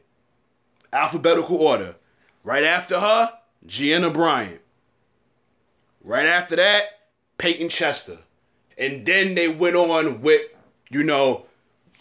[0.94, 1.96] Alphabetical order.
[2.44, 3.34] Right after her,
[3.66, 4.62] Gianna Bryant.
[6.04, 7.01] Right after that,
[7.42, 8.20] Payton Chester.
[8.78, 10.42] And then they went on with,
[10.92, 11.48] you know,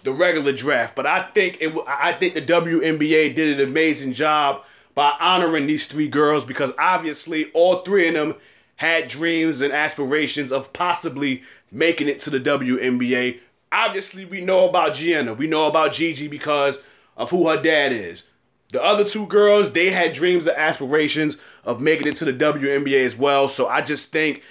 [0.02, 0.94] the regular draft.
[0.94, 5.86] But I think it I think the WNBA did an amazing job by honoring these
[5.86, 8.34] three girls because obviously all three of them
[8.76, 13.40] had dreams and aspirations of possibly making it to the WNBA.
[13.72, 15.32] Obviously, we know about Gianna.
[15.32, 16.80] We know about Gigi because
[17.16, 18.26] of who her dad is.
[18.72, 23.04] The other two girls, they had dreams and aspirations of making it to the WNBA
[23.04, 23.48] as well.
[23.48, 24.42] So I just think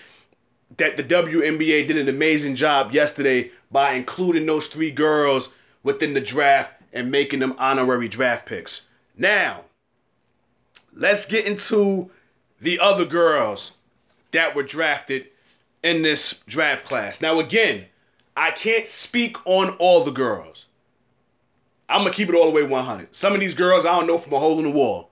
[0.79, 5.49] that the WNBA did an amazing job yesterday by including those three girls
[5.83, 8.87] within the draft and making them honorary draft picks.
[9.17, 9.65] Now,
[10.93, 12.09] let's get into
[12.59, 13.73] the other girls
[14.31, 15.27] that were drafted
[15.83, 17.21] in this draft class.
[17.21, 17.85] Now, again,
[18.35, 20.65] I can't speak on all the girls.
[21.87, 23.13] I'm gonna keep it all the way 100.
[23.15, 25.08] Some of these girls I don't know from a hole in the wall.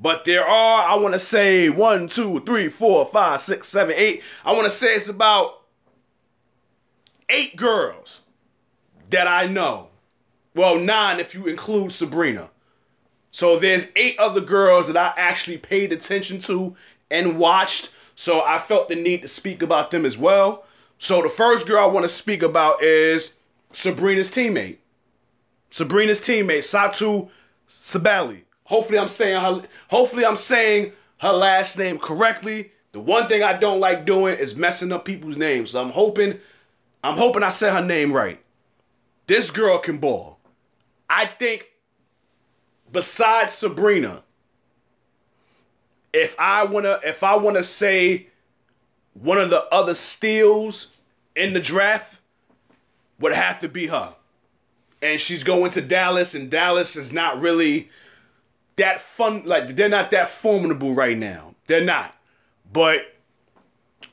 [0.00, 4.22] But there are, I wanna say, one, two, three, four, five, six, seven, eight.
[4.44, 5.62] I wanna say it's about
[7.28, 8.22] eight girls
[9.10, 9.88] that I know.
[10.54, 12.50] Well, nine if you include Sabrina.
[13.30, 16.76] So there's eight other girls that I actually paid attention to
[17.10, 17.90] and watched.
[18.14, 20.64] So I felt the need to speak about them as well.
[20.98, 23.34] So the first girl I want to speak about is
[23.72, 24.78] Sabrina's teammate.
[25.70, 27.28] Sabrina's teammate, Satu
[27.66, 28.42] Sabally.
[28.64, 32.72] Hopefully I'm saying her hopefully I'm saying her last name correctly.
[32.92, 35.70] The one thing I don't like doing is messing up people's names.
[35.70, 36.38] So I'm hoping
[37.02, 38.40] I'm hoping I said her name right.
[39.26, 40.38] This girl can ball.
[41.08, 41.70] I think
[42.90, 44.22] besides Sabrina,
[46.12, 48.28] if I wanna if I wanna say
[49.14, 50.92] one of the other steals
[51.36, 52.20] in the draft
[53.18, 54.14] would have to be her
[55.04, 57.90] and she's going to Dallas, and Dallas is not really
[58.76, 59.42] that fun.
[59.44, 61.54] Like they're not that formidable right now.
[61.66, 62.14] They're not.
[62.72, 63.02] But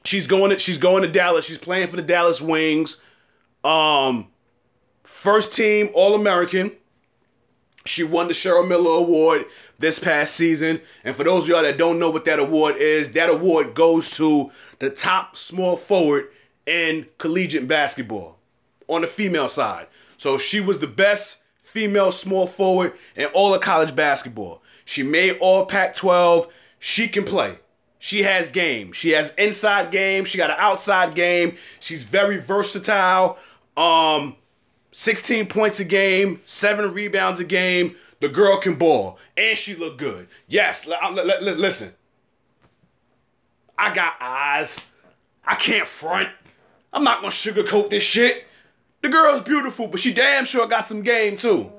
[0.03, 1.45] she's going to she's going to Dallas.
[1.45, 3.01] She's playing for the Dallas Wings.
[3.63, 4.27] Um,
[5.03, 6.71] first team All American.
[7.85, 9.45] She won the Cheryl Miller Award
[9.79, 10.81] this past season.
[11.03, 14.15] And for those of y'all that don't know what that award is, that award goes
[14.17, 16.27] to the top small forward
[16.67, 18.37] in collegiate basketball
[18.87, 19.87] on the female side.
[20.17, 21.40] So she was the best
[21.71, 24.61] female small forward in all of college basketball.
[24.83, 26.47] She made all Pac 12.
[26.79, 27.59] She can play.
[27.97, 28.91] She has game.
[28.91, 30.25] She has inside game.
[30.25, 31.55] She got an outside game.
[31.79, 33.37] She's very versatile.
[33.77, 34.35] Um,
[34.91, 37.95] 16 points a game, seven rebounds a game.
[38.19, 40.27] The girl can ball, and she look good.
[40.47, 41.93] Yes, listen.
[43.77, 44.79] I got eyes.
[45.45, 46.29] I can't front.
[46.93, 48.45] I'm not gonna sugarcoat this shit.
[49.01, 51.71] The girl's beautiful, but she damn sure got some game too.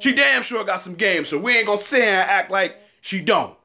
[0.00, 2.76] She damn sure got some game, so we ain't gonna sit here and act like
[3.00, 3.56] she don't.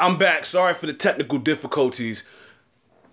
[0.00, 0.44] I'm back.
[0.44, 2.22] Sorry for the technical difficulties.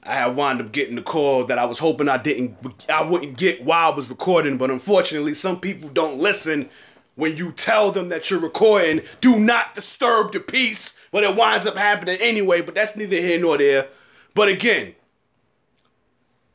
[0.04, 2.58] I wound up getting the call that I was hoping I didn't
[2.90, 6.70] I wouldn't get while I was recording, but unfortunately some people don't listen
[7.16, 11.66] when you tell them that you're recording, do not disturb the peace, but it winds
[11.66, 13.88] up happening anyway, but that's neither here nor there.
[14.34, 14.96] But again,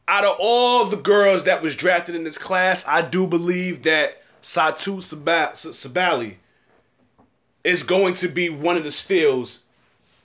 [0.07, 4.23] out of all the girls that was drafted in this class, I do believe that
[4.43, 6.37] Satu Sabally
[7.63, 9.63] is going to be one of the steals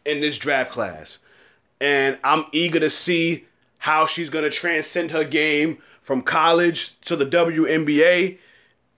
[0.05, 1.19] in this draft class.
[1.79, 3.45] And I'm eager to see
[3.79, 8.37] how she's going to transcend her game from college to the WNBA.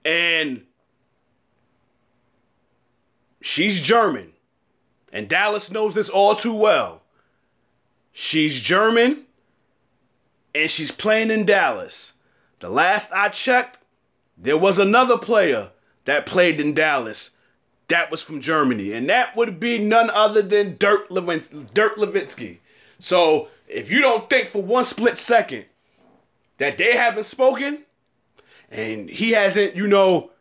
[0.06, 0.64] And
[3.42, 4.34] She's German.
[5.14, 7.02] And Dallas knows this all too well.
[8.12, 9.26] She's German
[10.54, 12.14] and she's playing in Dallas.
[12.60, 13.78] The last I checked,
[14.38, 15.70] there was another player
[16.06, 17.32] that played in Dallas
[17.88, 21.98] that was from Germany, and that would be none other than Dirk, Lewin- Dirk.
[23.00, 25.66] So if you don't think for one split second
[26.58, 27.84] that they haven't spoken
[28.70, 30.32] and he hasn't, you know,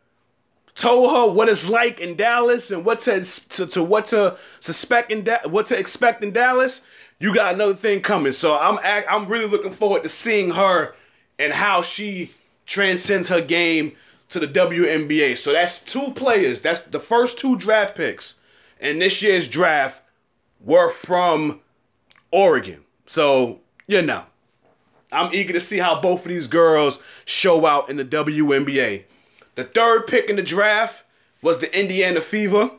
[0.77, 5.11] told her what it's like in Dallas and what to to, to what to suspect
[5.11, 6.83] in da- what to expect in Dallas,
[7.19, 8.31] you got another thing coming.
[8.31, 10.95] So I'm I'm really looking forward to seeing her
[11.39, 12.31] and how she
[12.65, 13.93] transcends her game
[14.29, 15.37] to the WNBA.
[15.37, 16.61] So that's two players.
[16.61, 18.35] That's the first two draft picks
[18.79, 20.03] in this year's draft
[20.61, 21.61] were from
[22.31, 22.83] Oregon.
[23.07, 24.25] So you know,
[25.11, 29.05] I'm eager to see how both of these girls show out in the WNBA.
[29.57, 31.03] The third pick in the draft
[31.41, 32.69] was the Indiana Fever.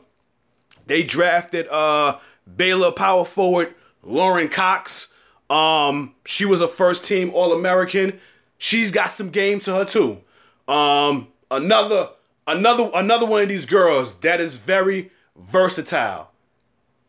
[0.87, 2.19] They drafted uh
[2.55, 5.09] Baylor power forward Lauren Cox.
[5.49, 8.17] Um, she was a first team All American.
[8.57, 10.21] She's got some game to her too.
[10.69, 12.11] Um, another
[12.47, 16.31] another another one of these girls that is very versatile.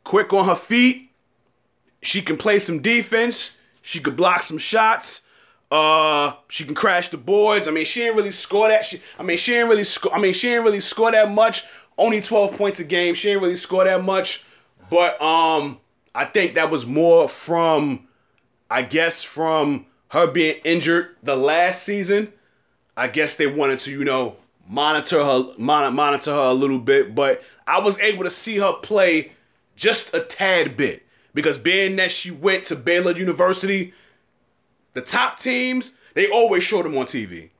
[0.02, 1.12] Quick on her feet.
[2.02, 3.56] She can play some defense.
[3.82, 5.22] She could block some shots.
[5.70, 7.68] Uh, she can crash the boards.
[7.68, 8.84] I mean, she didn't really score that.
[8.84, 10.14] She, I mean, she didn't really score.
[10.14, 11.64] I mean, she didn't really score that much.
[11.96, 13.14] Only 12 points a game.
[13.14, 14.44] She didn't really score that much.
[14.90, 15.78] But um,
[16.14, 18.08] I think that was more from,
[18.68, 22.32] I guess, from her being injured the last season.
[22.96, 24.36] I guess they wanted to, you know,
[24.68, 27.14] monitor her, monitor her a little bit.
[27.14, 29.32] But I was able to see her play
[29.76, 33.92] just a tad bit because being that she went to Baylor University,
[34.94, 37.50] the top teams they always show them on TV.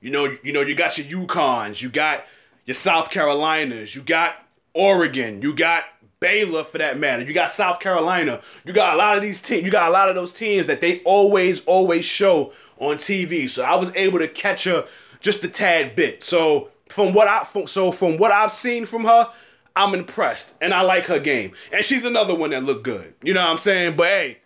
[0.00, 2.24] You know, you know, you got your UConns, you got
[2.64, 4.36] your South Carolinas, you got
[4.74, 5.84] Oregon, you got
[6.20, 9.64] Baylor for that matter, you got South Carolina, you got a lot of these teams,
[9.64, 13.48] you got a lot of those teams that they always, always show on TV.
[13.48, 14.86] So I was able to catch her
[15.20, 16.22] just a tad bit.
[16.22, 19.30] So from what I so from what I've seen from her,
[19.76, 21.52] I'm impressed and I like her game.
[21.72, 23.14] And she's another one that looked good.
[23.22, 23.96] You know what I'm saying?
[23.96, 24.38] But hey,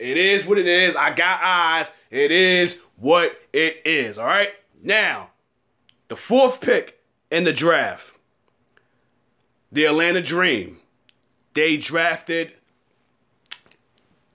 [0.00, 0.96] it is what it is.
[0.96, 1.92] I got eyes.
[2.10, 4.18] It is what it is.
[4.18, 4.50] All right.
[4.82, 5.30] Now,
[6.08, 8.18] the fourth pick in the draft,
[9.70, 10.78] the Atlanta Dream.
[11.54, 12.52] They drafted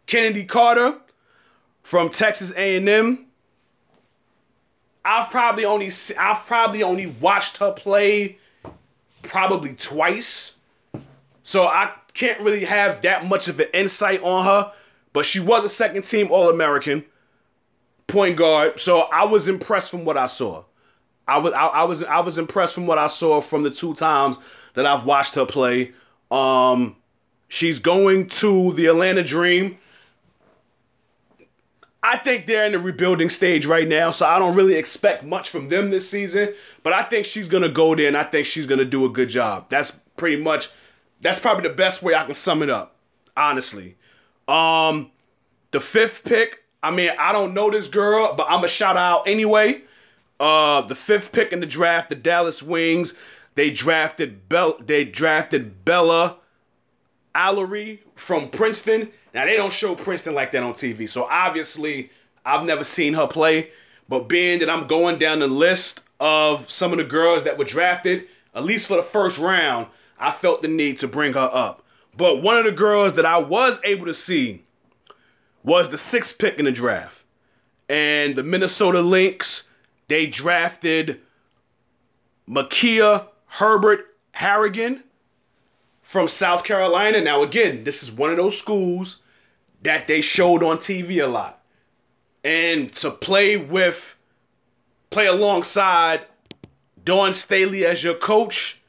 [0.06, 0.99] Kennedy Carter
[1.82, 3.25] from Texas A&M.
[5.04, 8.38] I've probably only I've probably only watched her play
[9.21, 10.58] probably twice.
[11.41, 14.71] So I can't really have that much of an insight on her,
[15.15, 17.06] but she was a second team All American
[18.06, 18.82] point guard.
[18.82, 20.65] So I was impressed from what I saw.
[21.25, 23.93] I was I, I, was I was impressed from what I saw from the two
[23.93, 24.38] times
[24.73, 25.93] that I've watched her play.
[26.30, 26.97] Um,
[27.47, 29.78] she's going to the Atlanta Dream.
[32.04, 35.49] I think they're in the rebuilding stage right now, so I don't really expect much
[35.49, 36.54] from them this season.
[36.84, 39.30] But I think she's gonna go there, and I think she's gonna do a good
[39.30, 39.67] job.
[39.69, 40.69] That's pretty much,
[41.21, 42.97] that's probably the best way I can sum it up,
[43.38, 43.95] honestly.
[44.47, 45.12] Um,
[45.71, 46.63] the fifth pick.
[46.81, 49.81] I mean, I don't know this girl, but I'm a shout out anyway.
[50.39, 53.13] Uh, the fifth pick in the draft, the Dallas Wings.
[53.55, 54.77] They drafted Bell.
[54.79, 56.38] They drafted Bella
[57.34, 59.12] Alarie from Princeton.
[59.34, 62.10] Now they don't show Princeton like that on TV, so obviously
[62.45, 63.71] I've never seen her play.
[64.08, 67.65] But being that I'm going down the list of some of the girls that were
[67.65, 69.88] drafted, at least for the first round,
[70.19, 71.85] I felt the need to bring her up.
[72.17, 74.63] But one of the girls that I was able to see
[75.63, 77.23] was the sixth pick in the draft.
[77.89, 79.67] And the Minnesota Lynx,
[80.08, 81.21] they drafted
[82.47, 85.04] Mikiah Herbert Harrigan
[86.01, 87.21] from South Carolina.
[87.21, 89.21] Now, again, this is one of those schools
[89.82, 91.62] that they showed on TV a lot.
[92.43, 94.15] And to play with,
[95.10, 96.21] play alongside
[97.04, 98.82] Dawn Staley as your coach,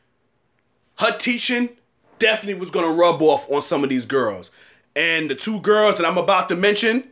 [0.99, 1.71] her teaching
[2.19, 4.51] definitely was to rub off on some of these girls.
[4.95, 7.05] And the two girls that I'm about to mention,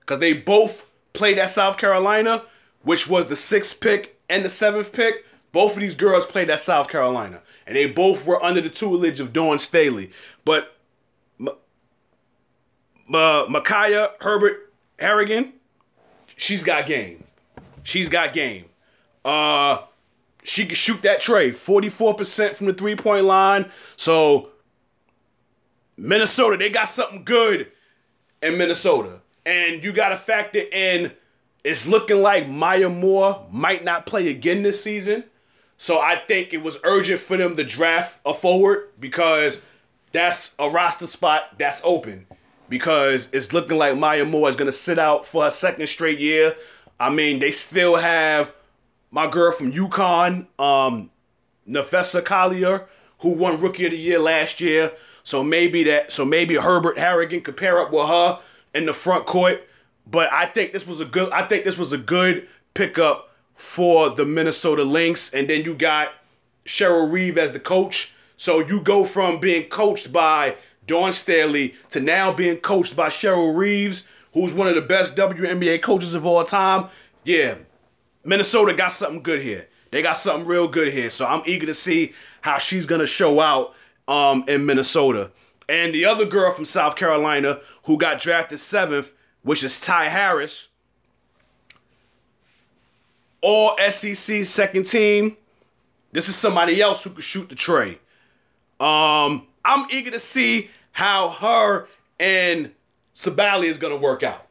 [0.00, 2.44] because they both played at South Carolina,
[2.82, 6.60] which was the sixth pick and the seventh pick, both of these girls played at
[6.60, 7.40] South Carolina.
[7.66, 10.10] And they both were under the tutelage of Dawn Staley.
[10.44, 10.76] But
[13.10, 15.54] Mikiah Herbert Harrigan,
[16.36, 17.24] she's got game.
[17.82, 18.66] She's got game.
[19.24, 19.78] Uh,
[20.42, 21.50] she can shoot that tray.
[21.50, 23.70] 44% from the three-point line.
[23.96, 24.50] So
[25.96, 27.70] Minnesota, they got something good
[28.42, 29.20] in Minnesota.
[29.44, 31.12] And you got to factor in
[31.62, 35.24] it's looking like Maya Moore might not play again this season.
[35.76, 39.62] So I think it was urgent for them to draft a forward because
[40.12, 42.26] that's a roster spot that's open
[42.68, 46.18] because it's looking like Maya Moore is going to sit out for a second straight
[46.18, 46.54] year.
[46.98, 48.54] I mean, they still have
[49.10, 51.10] my girl from UConn, um,
[51.68, 52.86] Napheesa Collier,
[53.18, 54.92] who won Rookie of the Year last year.
[55.22, 58.40] So maybe that, so maybe Herbert Harrigan could pair up with her
[58.74, 59.66] in the front court.
[60.06, 64.10] But I think this was a good, I think this was a good pickup for
[64.10, 65.32] the Minnesota Lynx.
[65.32, 66.12] And then you got
[66.64, 68.14] Cheryl Reeve as the coach.
[68.36, 70.56] So you go from being coached by
[70.86, 75.82] Dawn Staley to now being coached by Cheryl Reeves, who's one of the best WNBA
[75.82, 76.88] coaches of all time.
[77.22, 77.56] Yeah,
[78.24, 79.68] Minnesota got something good here.
[79.90, 81.10] They got something real good here.
[81.10, 82.12] So I'm eager to see
[82.42, 83.74] how she's to show out
[84.06, 85.30] um, in Minnesota.
[85.68, 90.68] And the other girl from South Carolina who got drafted seventh, which is Ty Harris.
[93.42, 95.36] All SEC second team.
[96.12, 97.98] This is somebody else who could shoot the tray.
[98.80, 101.86] Um, I'm eager to see how her
[102.18, 102.72] and
[103.14, 104.46] Sabally is gonna work out.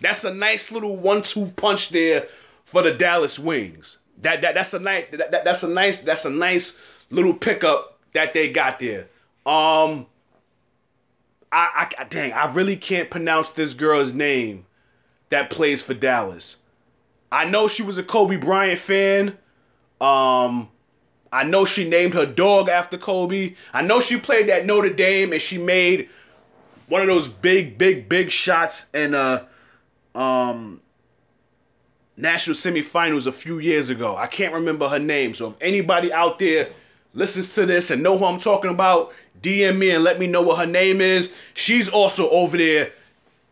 [0.00, 2.26] That's a nice little one-two punch there
[2.72, 3.98] for the Dallas Wings.
[4.22, 6.78] That, that that's a nice that, that, that's a nice that's a nice
[7.10, 9.08] little pickup that they got there.
[9.44, 10.06] Um,
[11.52, 14.64] I, I dang, I really can't pronounce this girl's name
[15.28, 16.56] that plays for Dallas.
[17.30, 19.36] I know she was a Kobe Bryant fan.
[20.00, 20.70] Um,
[21.30, 23.54] I know she named her dog after Kobe.
[23.74, 26.08] I know she played at Notre Dame and she made
[26.88, 29.44] one of those big, big, big shots in uh
[30.14, 30.80] um
[32.16, 34.16] national semifinals a few years ago.
[34.16, 35.34] I can't remember her name.
[35.34, 36.70] So if anybody out there
[37.14, 40.42] listens to this and know who I'm talking about, DM me and let me know
[40.42, 41.32] what her name is.
[41.54, 42.92] She's also over there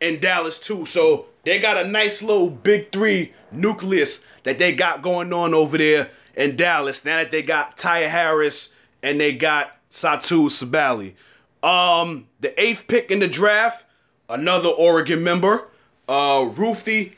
[0.01, 0.85] in Dallas too.
[0.87, 5.79] So they got a nice little big three nucleus that they got going on over
[5.79, 7.05] there in Dallas.
[7.05, 8.71] Now that they got Ty Harris
[9.03, 11.15] and they got Satu Sabally.
[11.63, 13.85] Um, the eighth pick in the draft,
[14.29, 15.69] another Oregon member,
[16.09, 17.15] uh, Ruthy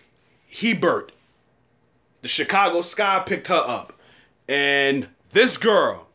[0.48, 1.12] Hebard.
[2.22, 3.92] The Chicago Sky picked her up.
[4.48, 6.08] And this girl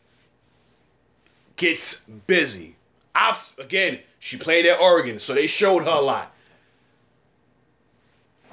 [1.56, 2.76] gets busy.
[3.14, 6.34] I've again, she played at Oregon, so they showed her a lot.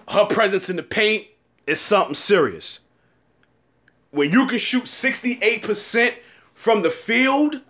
[0.09, 1.26] Her presence in the paint
[1.66, 2.80] is something serious.
[4.11, 6.14] When you can shoot 68%
[6.52, 7.62] from the field,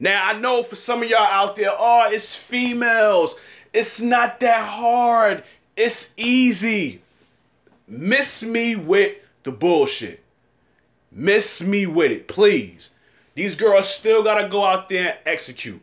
[0.00, 3.38] now I know for some of y'all out there, oh, it's females.
[3.72, 5.44] It's not that hard.
[5.76, 7.02] It's easy.
[7.88, 10.22] Miss me with the bullshit.
[11.10, 12.90] Miss me with it, please.
[13.34, 15.80] These girls still gotta go out there and execute.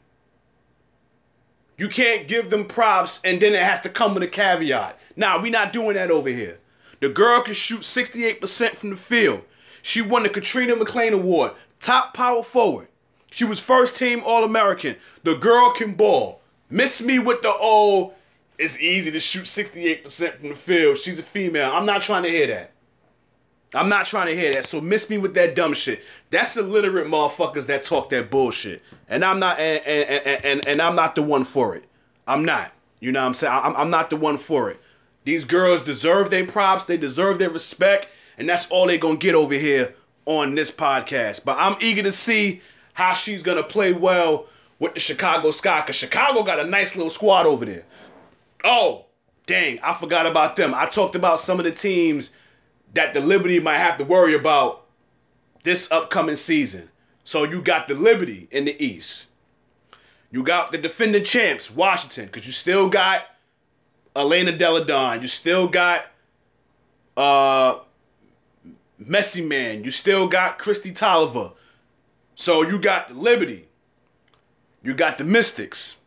[1.77, 4.99] You can't give them props and then it has to come with a caveat.
[5.15, 6.59] Nah, we not doing that over here.
[6.99, 9.41] The girl can shoot 68% from the field.
[9.81, 12.87] She won the Katrina McClain Award, top power forward.
[13.31, 14.95] She was first team All American.
[15.23, 16.41] The girl can ball.
[16.69, 18.13] Miss me with the oh,
[18.57, 20.97] it's easy to shoot 68% from the field.
[20.97, 21.71] She's a female.
[21.71, 22.71] I'm not trying to hear that.
[23.73, 24.65] I'm not trying to hear that.
[24.65, 26.01] So miss me with that dumb shit.
[26.29, 28.81] That's illiterate motherfuckers that talk that bullshit.
[29.09, 31.83] And I'm not and and, and, and I'm not the one for it.
[32.27, 32.71] I'm not.
[32.99, 33.53] You know what I'm saying?
[33.53, 34.79] I'm, I'm not the one for it.
[35.25, 39.35] These girls deserve their props, they deserve their respect, and that's all they're gonna get
[39.35, 39.95] over here
[40.25, 41.43] on this podcast.
[41.43, 42.61] But I'm eager to see
[42.93, 44.45] how she's gonna play well
[44.79, 47.85] with the Chicago Sky, because Chicago got a nice little squad over there.
[48.65, 49.05] Oh,
[49.45, 50.73] dang, I forgot about them.
[50.73, 52.33] I talked about some of the teams
[52.95, 54.85] that the Liberty might have to worry about
[55.63, 56.89] this upcoming season.
[57.23, 59.27] So you got the Liberty in the East.
[60.31, 63.23] You got the defending champs, Washington, because you still got
[64.15, 65.21] Elena Delle Donne.
[65.21, 66.07] You still got
[67.15, 67.79] uh
[69.01, 69.85] Meesseman.
[69.85, 71.53] You still got Kristi Toliver.
[72.35, 73.67] So you got the Liberty.
[74.83, 75.97] You got the Mystics.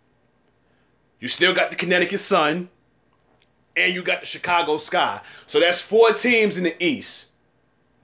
[1.20, 2.68] You still got the Connecticut Sun
[3.76, 5.20] and you got the Chicago Sky.
[5.46, 7.26] So that's four teams in the East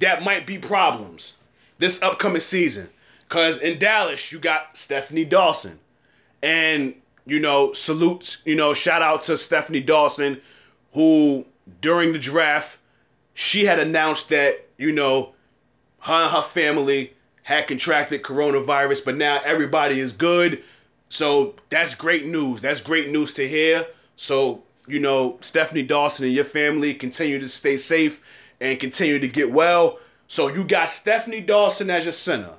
[0.00, 1.34] that might be problems
[1.78, 2.88] this upcoming season.
[3.28, 5.78] Cause in Dallas, you got Stefanie Dolson.
[6.42, 6.94] And,
[7.26, 10.40] you know, salutes, you know, shout out to Stefanie Dolson,
[10.92, 11.46] who
[11.80, 12.78] during the draft,
[13.32, 15.32] she had announced that, you know,
[16.00, 20.62] her and her family had contracted coronavirus, but now everybody is good.
[21.14, 22.60] So that's great news.
[22.60, 23.86] That's great news to hear.
[24.16, 28.20] So you know, Stefanie Dolson and your family continue to stay safe
[28.60, 29.98] and continue to get well.
[30.26, 32.54] So you got Stefanie Dolson as your center.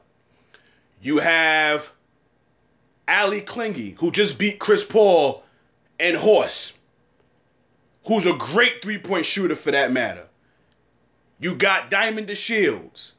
[1.01, 1.91] You have
[3.07, 5.43] Allie Quigley, who just beat Chris Paul
[5.99, 6.79] and Horse,
[8.07, 10.27] who's a great three-point shooter for that matter.
[11.39, 13.11] You got Diamond DeShields.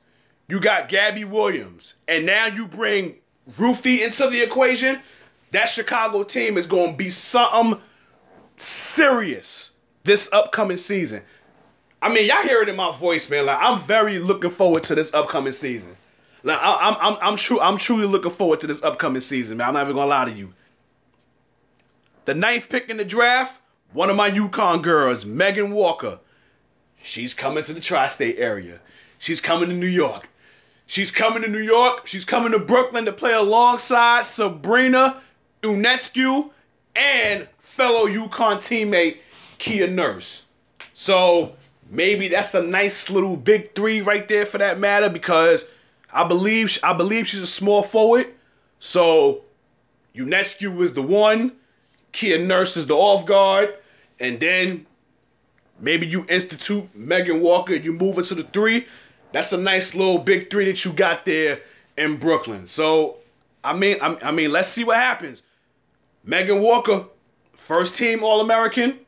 [0.49, 1.95] You got Gabby Williams.
[2.09, 3.16] And now you bring
[3.57, 5.01] Ruthy into the equation.
[5.57, 7.80] That Chicago team is going to be something
[8.59, 9.72] serious
[10.04, 11.22] this upcoming season.
[12.02, 13.46] I mean, y'all hear it in my voice, man.
[13.46, 15.96] Like I'm very looking forward to this upcoming season.
[16.42, 17.59] Like I, am I'm, I'm true.
[17.59, 19.68] I'm truly looking forward to this upcoming season, man.
[19.68, 20.52] I'm not even gonna lie to you.
[22.26, 23.62] The ninth pick in the draft,
[23.94, 26.18] one of my UConn girls, Megan Walker.
[27.02, 28.80] She's coming to the tri-state area.
[29.16, 30.28] She's coming to New York.
[30.84, 32.07] She's coming to New York.
[32.07, 35.22] She's coming to Brooklyn to play alongside Sabrina
[35.67, 36.51] Ionescu
[36.95, 39.19] and fellow UConn teammate
[39.59, 40.45] Kia Nurse.
[40.93, 41.57] So
[41.91, 45.67] maybe that's a nice little big three right there for that matter because
[46.12, 48.29] I believe I believe she's a small forward.
[48.79, 49.43] So
[50.14, 51.53] Ionescu is the one,
[52.12, 53.75] Kia Nurse is the off guard,
[54.19, 54.87] and then
[55.79, 58.87] maybe you institute Megan Walker, you move into the three.
[59.33, 61.61] That's a nice little big three that you got there
[61.99, 62.67] in Brooklyn.
[62.67, 63.19] So,
[63.62, 65.43] I mean, I, I mean, let's see what happens.
[66.27, 67.07] Megan Walker,
[67.53, 68.99] first team All American.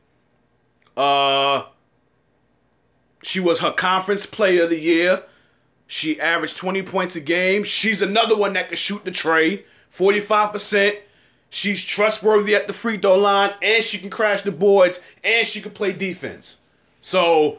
[0.95, 1.63] Uh,
[3.21, 5.23] she was her conference player of the year.
[5.85, 7.63] She averaged 20 points a game.
[7.65, 10.97] She's another one that can shoot the tray, 45%.
[11.49, 15.61] She's trustworthy at the free throw line, and she can crash the boards, and she
[15.61, 16.57] can play defense.
[17.01, 17.57] So,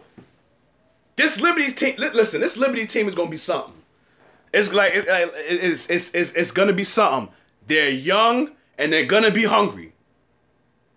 [1.16, 3.74] this Liberty team, listen, this Liberty team is gonna be something.
[4.54, 7.34] It's like it's it's it's, it's gonna be something.
[7.66, 9.92] They're young and they're gonna be hungry.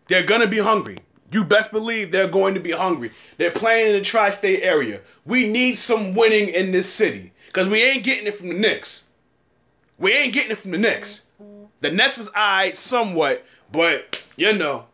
[0.08, 0.98] They're gonna be hungry.
[1.32, 3.12] You best believe they're going to be hungry.
[3.38, 5.02] They're playing in the tri-state area.
[5.26, 9.06] We need some winning in this city because we ain't getting it from the Knicks.
[9.98, 11.24] We ain't getting it from the Knicks.
[11.82, 14.86] The Nets was eyed somewhat, but you know,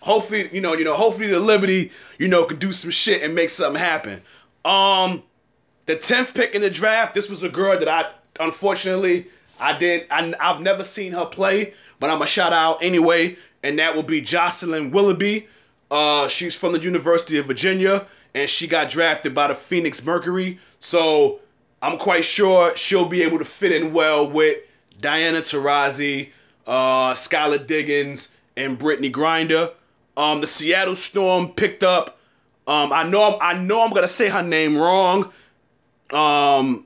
[0.00, 3.34] hopefully, you know, you know, hopefully the Liberty, you know, can do some shit and
[3.34, 4.22] make something happen.
[4.64, 5.22] Um,
[5.86, 7.12] the tenth pick in the draft.
[7.12, 9.26] This was a girl that I unfortunately
[9.60, 10.10] I didn't.
[10.10, 14.02] I, I've never seen her play, but I'm a shout out anyway, and that will
[14.02, 15.46] be Jocelyn Willoughby.
[15.88, 20.58] Uh, she's from the University of Virginia, and she got drafted by the Phoenix Mercury.
[20.80, 21.38] So
[21.80, 24.58] I'm quite sure she'll be able to fit in well with
[25.00, 26.32] Diana Taurasi,
[26.66, 29.72] uh, Skylar Diggins, and Brittney Griner.
[30.16, 32.18] Um, the Seattle Storm picked up.
[32.66, 35.26] Um, I know I'm, I know I'm gonna say her name wrong.
[36.10, 36.84] Um,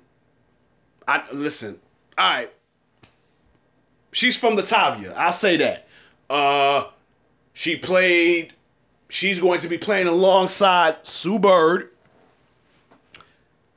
[1.08, 1.78] I listen.
[2.18, 2.52] All right,
[4.16, 5.12] she's from the Tavia.
[5.14, 5.86] I'll say that.
[6.28, 6.88] Uh,
[7.52, 8.54] she played.
[9.08, 11.90] She's going to be playing alongside Sue Bird.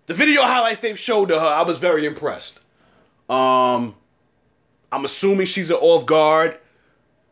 [0.08, 2.60] The video highlights they've showed to her, I was very impressed.
[3.30, 3.96] Um,
[4.92, 6.58] I'm assuming she's an off guard.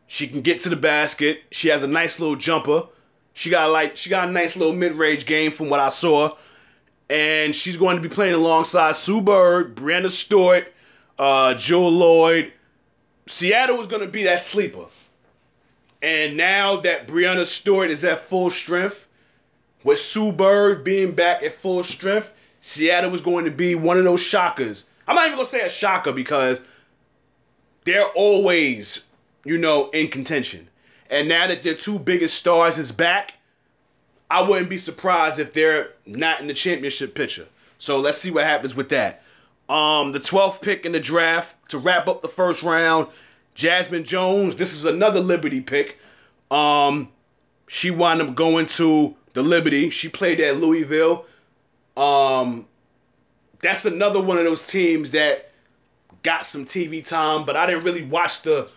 [0.06, 1.42] She can get to the basket.
[1.50, 2.84] She has a nice little jumper.
[3.32, 6.36] She got like she got a nice little mid-range game from what I saw.
[7.10, 10.72] And she's going to be playing alongside Sue Bird, Breanna Stewart,
[11.18, 12.52] uh, Jewell Loyd.
[13.28, 14.86] Seattle was going to be that sleeper.
[16.00, 19.08] And now that Breanna Stewart is at full strength,
[19.84, 24.04] with Sue Bird being back at full strength, Seattle was going to be one of
[24.04, 24.84] those shockers.
[25.06, 26.60] I'm not even going to say a shocker because
[27.84, 29.04] they're always,
[29.44, 30.68] you know, in contention.
[31.10, 33.34] And now that their two biggest stars is back,
[34.30, 37.46] I wouldn't be surprised if they're not in the championship picture.
[37.78, 39.22] So let's see what happens with that.
[39.68, 43.08] Um, the 12th pick in the draft to wrap up the first round,
[43.54, 44.56] Jazmine Jones.
[44.56, 45.98] This is another Liberty pick.
[46.50, 47.12] Um,
[47.66, 49.90] she wound up going to the Liberty.
[49.90, 51.26] She played at Louisville.
[51.96, 52.66] Um,
[53.60, 55.50] that's another one of those teams that
[56.22, 58.70] got some TV time, but I didn't really watch the,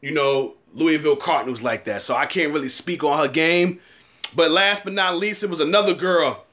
[0.00, 2.02] you know, Louisville Cardinals like that.
[2.02, 3.80] So I can't really speak on her game.
[4.34, 6.44] But last but not least, it was another girl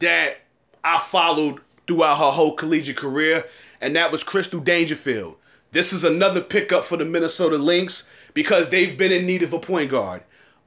[0.00, 0.38] that
[0.84, 3.46] I followed throughout her whole collegiate career,
[3.80, 5.36] and that was Crystal Dangerfield.
[5.72, 9.58] This is another pickup for the Minnesota Lynx because they've been in need of a
[9.58, 10.22] point guard.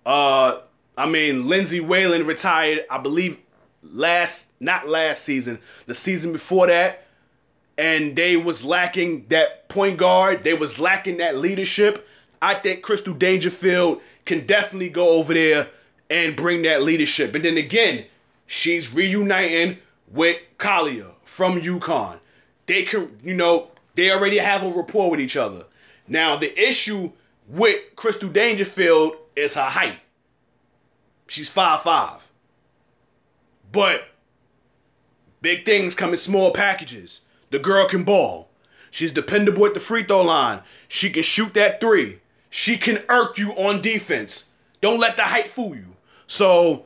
[0.06, 0.60] Uh,
[0.98, 3.38] I mean, Lindsay Whalen retired, I believe,
[3.84, 7.06] last not last season, the season before that
[7.78, 10.44] and they was lacking that point guard.
[10.44, 12.08] They was lacking that leadership.
[12.42, 15.68] I think Crystal Dangerfield can definitely go over there
[16.10, 17.36] and bring that leadership.
[17.36, 18.06] And then again,
[18.46, 22.20] she's reuniting with Collier from UConn.
[22.66, 25.66] They can, you know, they already have a rapport with each other.
[26.08, 27.12] Now, the issue
[27.48, 30.00] with Crystal Dangerfield is her height.
[31.28, 32.32] She's five five.
[33.72, 34.08] But
[35.42, 37.22] big things come in small packages.
[37.52, 38.50] The girl can ball.
[38.92, 40.62] She's dependable at the free throw line.
[40.88, 42.20] She can shoot that three.
[42.50, 44.50] She can irk you on defense.
[44.80, 45.96] Don't let the height fool you.
[46.28, 46.86] So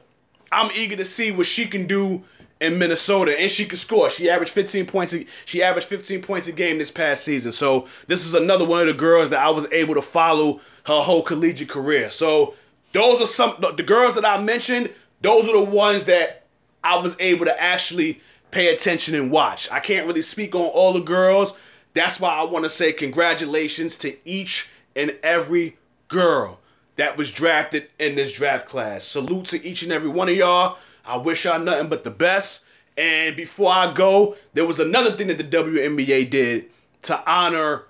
[0.51, 2.23] I'm eager to see what she can do
[2.59, 4.09] in Minnesota, and she can score.
[4.09, 5.13] She averaged 15 points.
[5.13, 7.51] A, she averaged 15 points a game this past season.
[7.51, 11.01] So this is another one of the girls that I was able to follow her
[11.01, 12.09] whole collegiate career.
[12.09, 12.55] So
[12.91, 14.89] those are some the girls that I mentioned.
[15.21, 16.45] Those are the ones that
[16.83, 19.69] I was able to actually pay attention and watch.
[19.71, 21.53] I can't really speak on all the girls.
[21.93, 26.59] That's why I want to say congratulations to each and every girl
[26.95, 29.05] that was drafted in this draft class.
[29.05, 30.77] Salute to each and every one of y'all.
[31.09, 32.63] I wish y'all nothing but the best.
[32.97, 36.69] And before I go, there was another thing that the WNBA did
[37.03, 37.85] to honor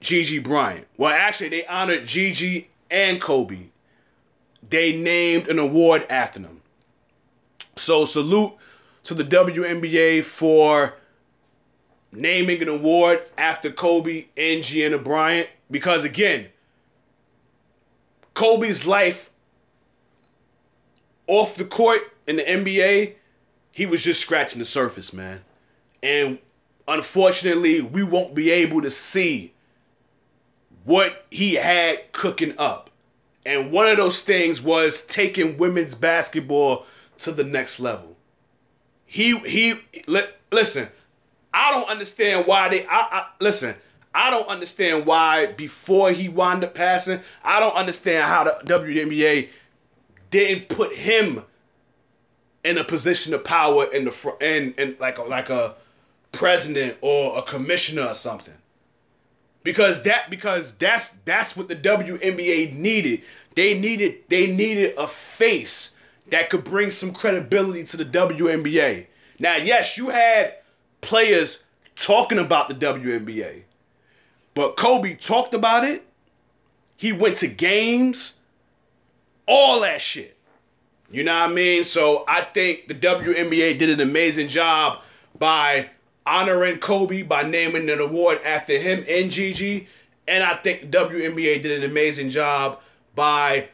[0.00, 0.86] Gigi Bryant.
[0.96, 3.68] Well, actually, they honored Gigi and Kobe.
[4.68, 6.62] They named an award after them.
[7.76, 8.54] So salute
[9.04, 10.94] to the WNBA for
[12.10, 16.48] naming an award after Kobe and Gianna Bryant because again,
[18.34, 19.30] Kobe's life
[21.28, 23.14] off the court in the NBA,
[23.74, 25.42] he was just scratching the surface, man.
[26.02, 26.38] And
[26.88, 29.54] unfortunately, we won't be able to see
[30.84, 32.90] what he had cooking up.
[33.46, 36.86] And one of those things was taking women's basketball
[37.18, 38.16] to the next level.
[39.04, 40.88] He he li- listen,
[41.52, 43.74] I don't understand why they I, I listen,
[44.14, 49.48] I don't understand why before he wound up passing, I don't understand how the WNBA
[50.30, 51.44] didn't put him
[52.64, 55.74] in a position of power in the front and and like a, like a
[56.32, 58.54] president or a commissioner or something
[59.68, 63.22] because that because that's that's what the WNBA needed.
[63.54, 65.94] They needed they needed a face
[66.30, 69.06] that could bring some credibility to the WNBA.
[69.38, 70.54] Now, yes, you had
[71.02, 71.62] players
[71.96, 73.64] talking about the WNBA,
[74.54, 76.02] but Kobe talked about it.
[76.96, 78.37] He went to games,
[79.48, 80.36] all that shit.
[81.10, 81.82] You know what I mean?
[81.84, 85.02] So I think the WNBA did an amazing job
[85.36, 85.88] by
[86.26, 89.88] honoring Kobe by naming an award after him and Gigi.
[90.28, 92.80] And I think WNBA did an amazing job
[93.14, 93.70] by,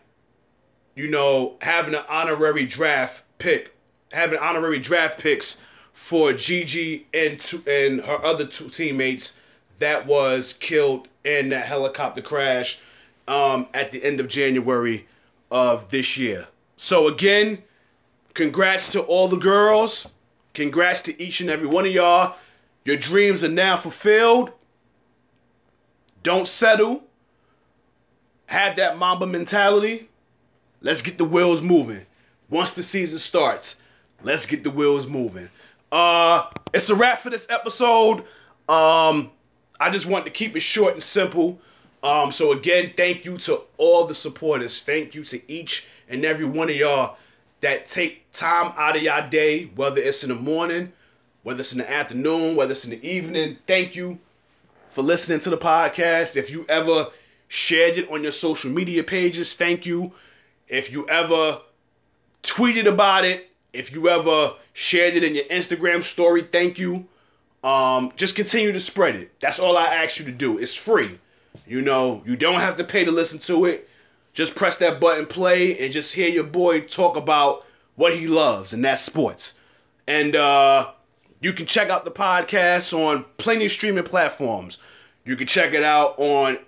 [0.95, 3.75] you know, having an honorary draft pick,
[4.12, 5.61] having honorary draft picks
[5.93, 9.37] for Gigi and two, and her other two teammates
[9.81, 12.79] that was killed in that helicopter crash
[13.27, 15.09] um, at the end of January
[15.55, 16.49] of this year.
[16.77, 17.63] So again,
[18.35, 20.09] congrats to all the girls.
[20.53, 22.37] Congrats to each and every one of y'all.
[22.85, 24.51] Your dreams are now fulfilled.
[26.25, 27.05] Don't settle.
[28.47, 30.09] Have that Mamba mentality.
[30.81, 32.05] Let's get the wheels moving.
[32.51, 33.81] Once the season starts,
[34.23, 35.49] let's get the wheels moving.
[35.93, 38.25] Uh, it's a wrap for this episode.
[38.69, 39.31] Um,
[39.79, 41.61] I just want to keep it short and simple.
[42.05, 44.83] Um, so again, thank you to all the supporters.
[44.83, 47.17] Thank you to each and every one of y'all
[47.63, 50.93] that take time out of your day, whether it's in the morning,
[51.43, 53.57] whether it's in the afternoon, whether it's in the evening.
[53.67, 54.19] Thank you
[54.91, 56.37] for listening to the podcast.
[56.37, 57.09] If you ever
[57.49, 60.13] shared it on your social media pages, thank you.
[60.69, 61.63] If you ever
[62.43, 67.07] tweeted about it, if you ever shared it in your Instagram story, thank you.
[67.63, 69.41] Um, just continue to spread it.
[69.41, 70.59] That's all I ask you to do.
[70.59, 71.19] It's free.
[71.67, 73.89] You know, you don't have to pay to listen to it.
[74.33, 78.73] Just press that button play and just hear your boy talk about what he loves,
[78.73, 79.55] and that's sports.
[80.07, 80.91] And uh
[81.41, 84.79] you can check out the podcast on plenty of streaming platforms.
[85.27, 86.59] You can check it out on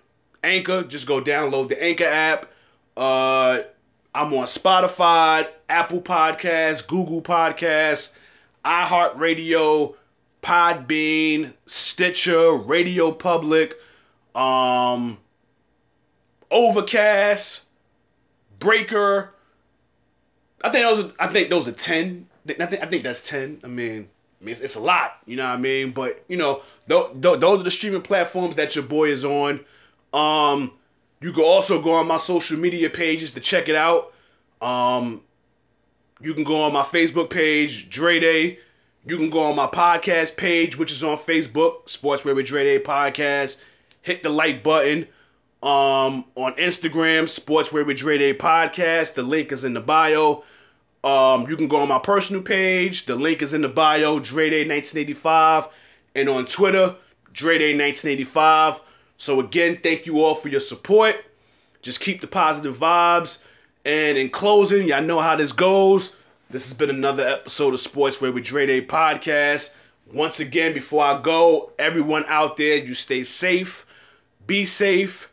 [0.45, 0.82] Anchor.
[0.82, 2.53] Just go download the Anchor app.
[2.95, 3.62] Uh,
[4.14, 8.12] I'm on Spotify, Apple Podcasts, Google Podcasts,
[8.66, 9.95] iHeartRadio,
[10.43, 13.76] Podbean, Stitcher, Radio Public,
[14.37, 15.18] um,
[16.51, 17.64] Overcast,
[18.59, 19.32] Breaker.
[20.62, 21.05] I think those.
[21.05, 22.28] Are, I think those are ten.
[22.49, 23.61] I think I think that's ten.
[23.64, 24.09] I mean,
[24.41, 25.93] I mean, it's, it's, a lot, you know what I mean?
[25.93, 29.64] But, you know, th- th- those are the streaming platforms that your boy is on.
[30.12, 30.72] Um,
[31.20, 34.12] you can also go on my social media pages to check it out.
[34.61, 35.22] Um,
[36.20, 38.59] you can go on my Facebook page, Dre Day.
[39.07, 42.82] You can go on my podcast page, which is on Facebook, Sportswear with Dre Day
[42.82, 43.61] Podcast.
[44.07, 45.09] Hit the like button.
[45.64, 49.14] Um, on Instagram, Sportswear with Dre Day Podcast.
[49.14, 50.44] The link is in the bio.
[51.02, 53.07] Um, you can go on my personal page.
[53.07, 55.66] The link is in the bio, Dre Day 1985.
[56.14, 56.94] And on Twitter,
[57.32, 58.80] Dre Day 1985.
[59.16, 61.16] So again, thank you all for your support.
[61.82, 63.42] Just keep the positive vibes.
[63.84, 66.14] And in closing, y'all know how this goes.
[66.48, 69.70] This has been another episode of Sportswear with Dre Day podcast.
[70.12, 73.86] Once again, before I go, everyone out there, you stay safe,
[74.47, 75.30] be safe,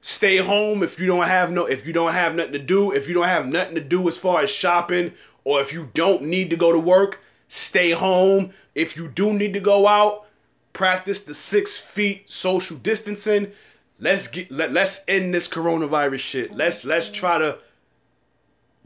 [0.00, 2.92] stay home if you don't have no if you don't have nothing to do.
[2.92, 5.12] If you don't have nothing to do as far as shopping
[5.44, 7.20] or if you don't need to go to work
[7.50, 8.52] stay home.
[8.74, 10.26] If you do need to go out
[10.72, 13.50] practice the six feet social distancing.
[13.98, 16.54] Let's get let, let's end this coronavirus shit.
[16.54, 17.58] Let's let's try to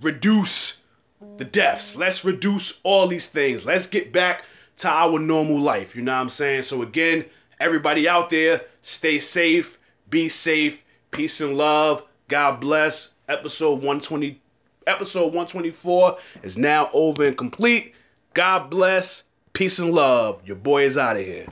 [0.01, 0.81] reduce
[1.37, 1.95] the deaths.
[1.95, 3.65] Let's reduce all these things.
[3.65, 4.45] Let's get back
[4.79, 5.95] to our normal life.
[5.95, 6.63] You know what i'm saying?
[6.63, 7.27] So again
[7.65, 10.85] everybody out there stay safe be safe
[11.15, 12.03] Peace and love.
[12.27, 13.15] God bless.
[13.29, 14.41] Episode 120
[14.85, 17.95] episode 124 is now over and complete.
[18.35, 19.23] God bless.
[19.53, 20.43] Peace and love.
[20.45, 21.47] Your boy is out of here.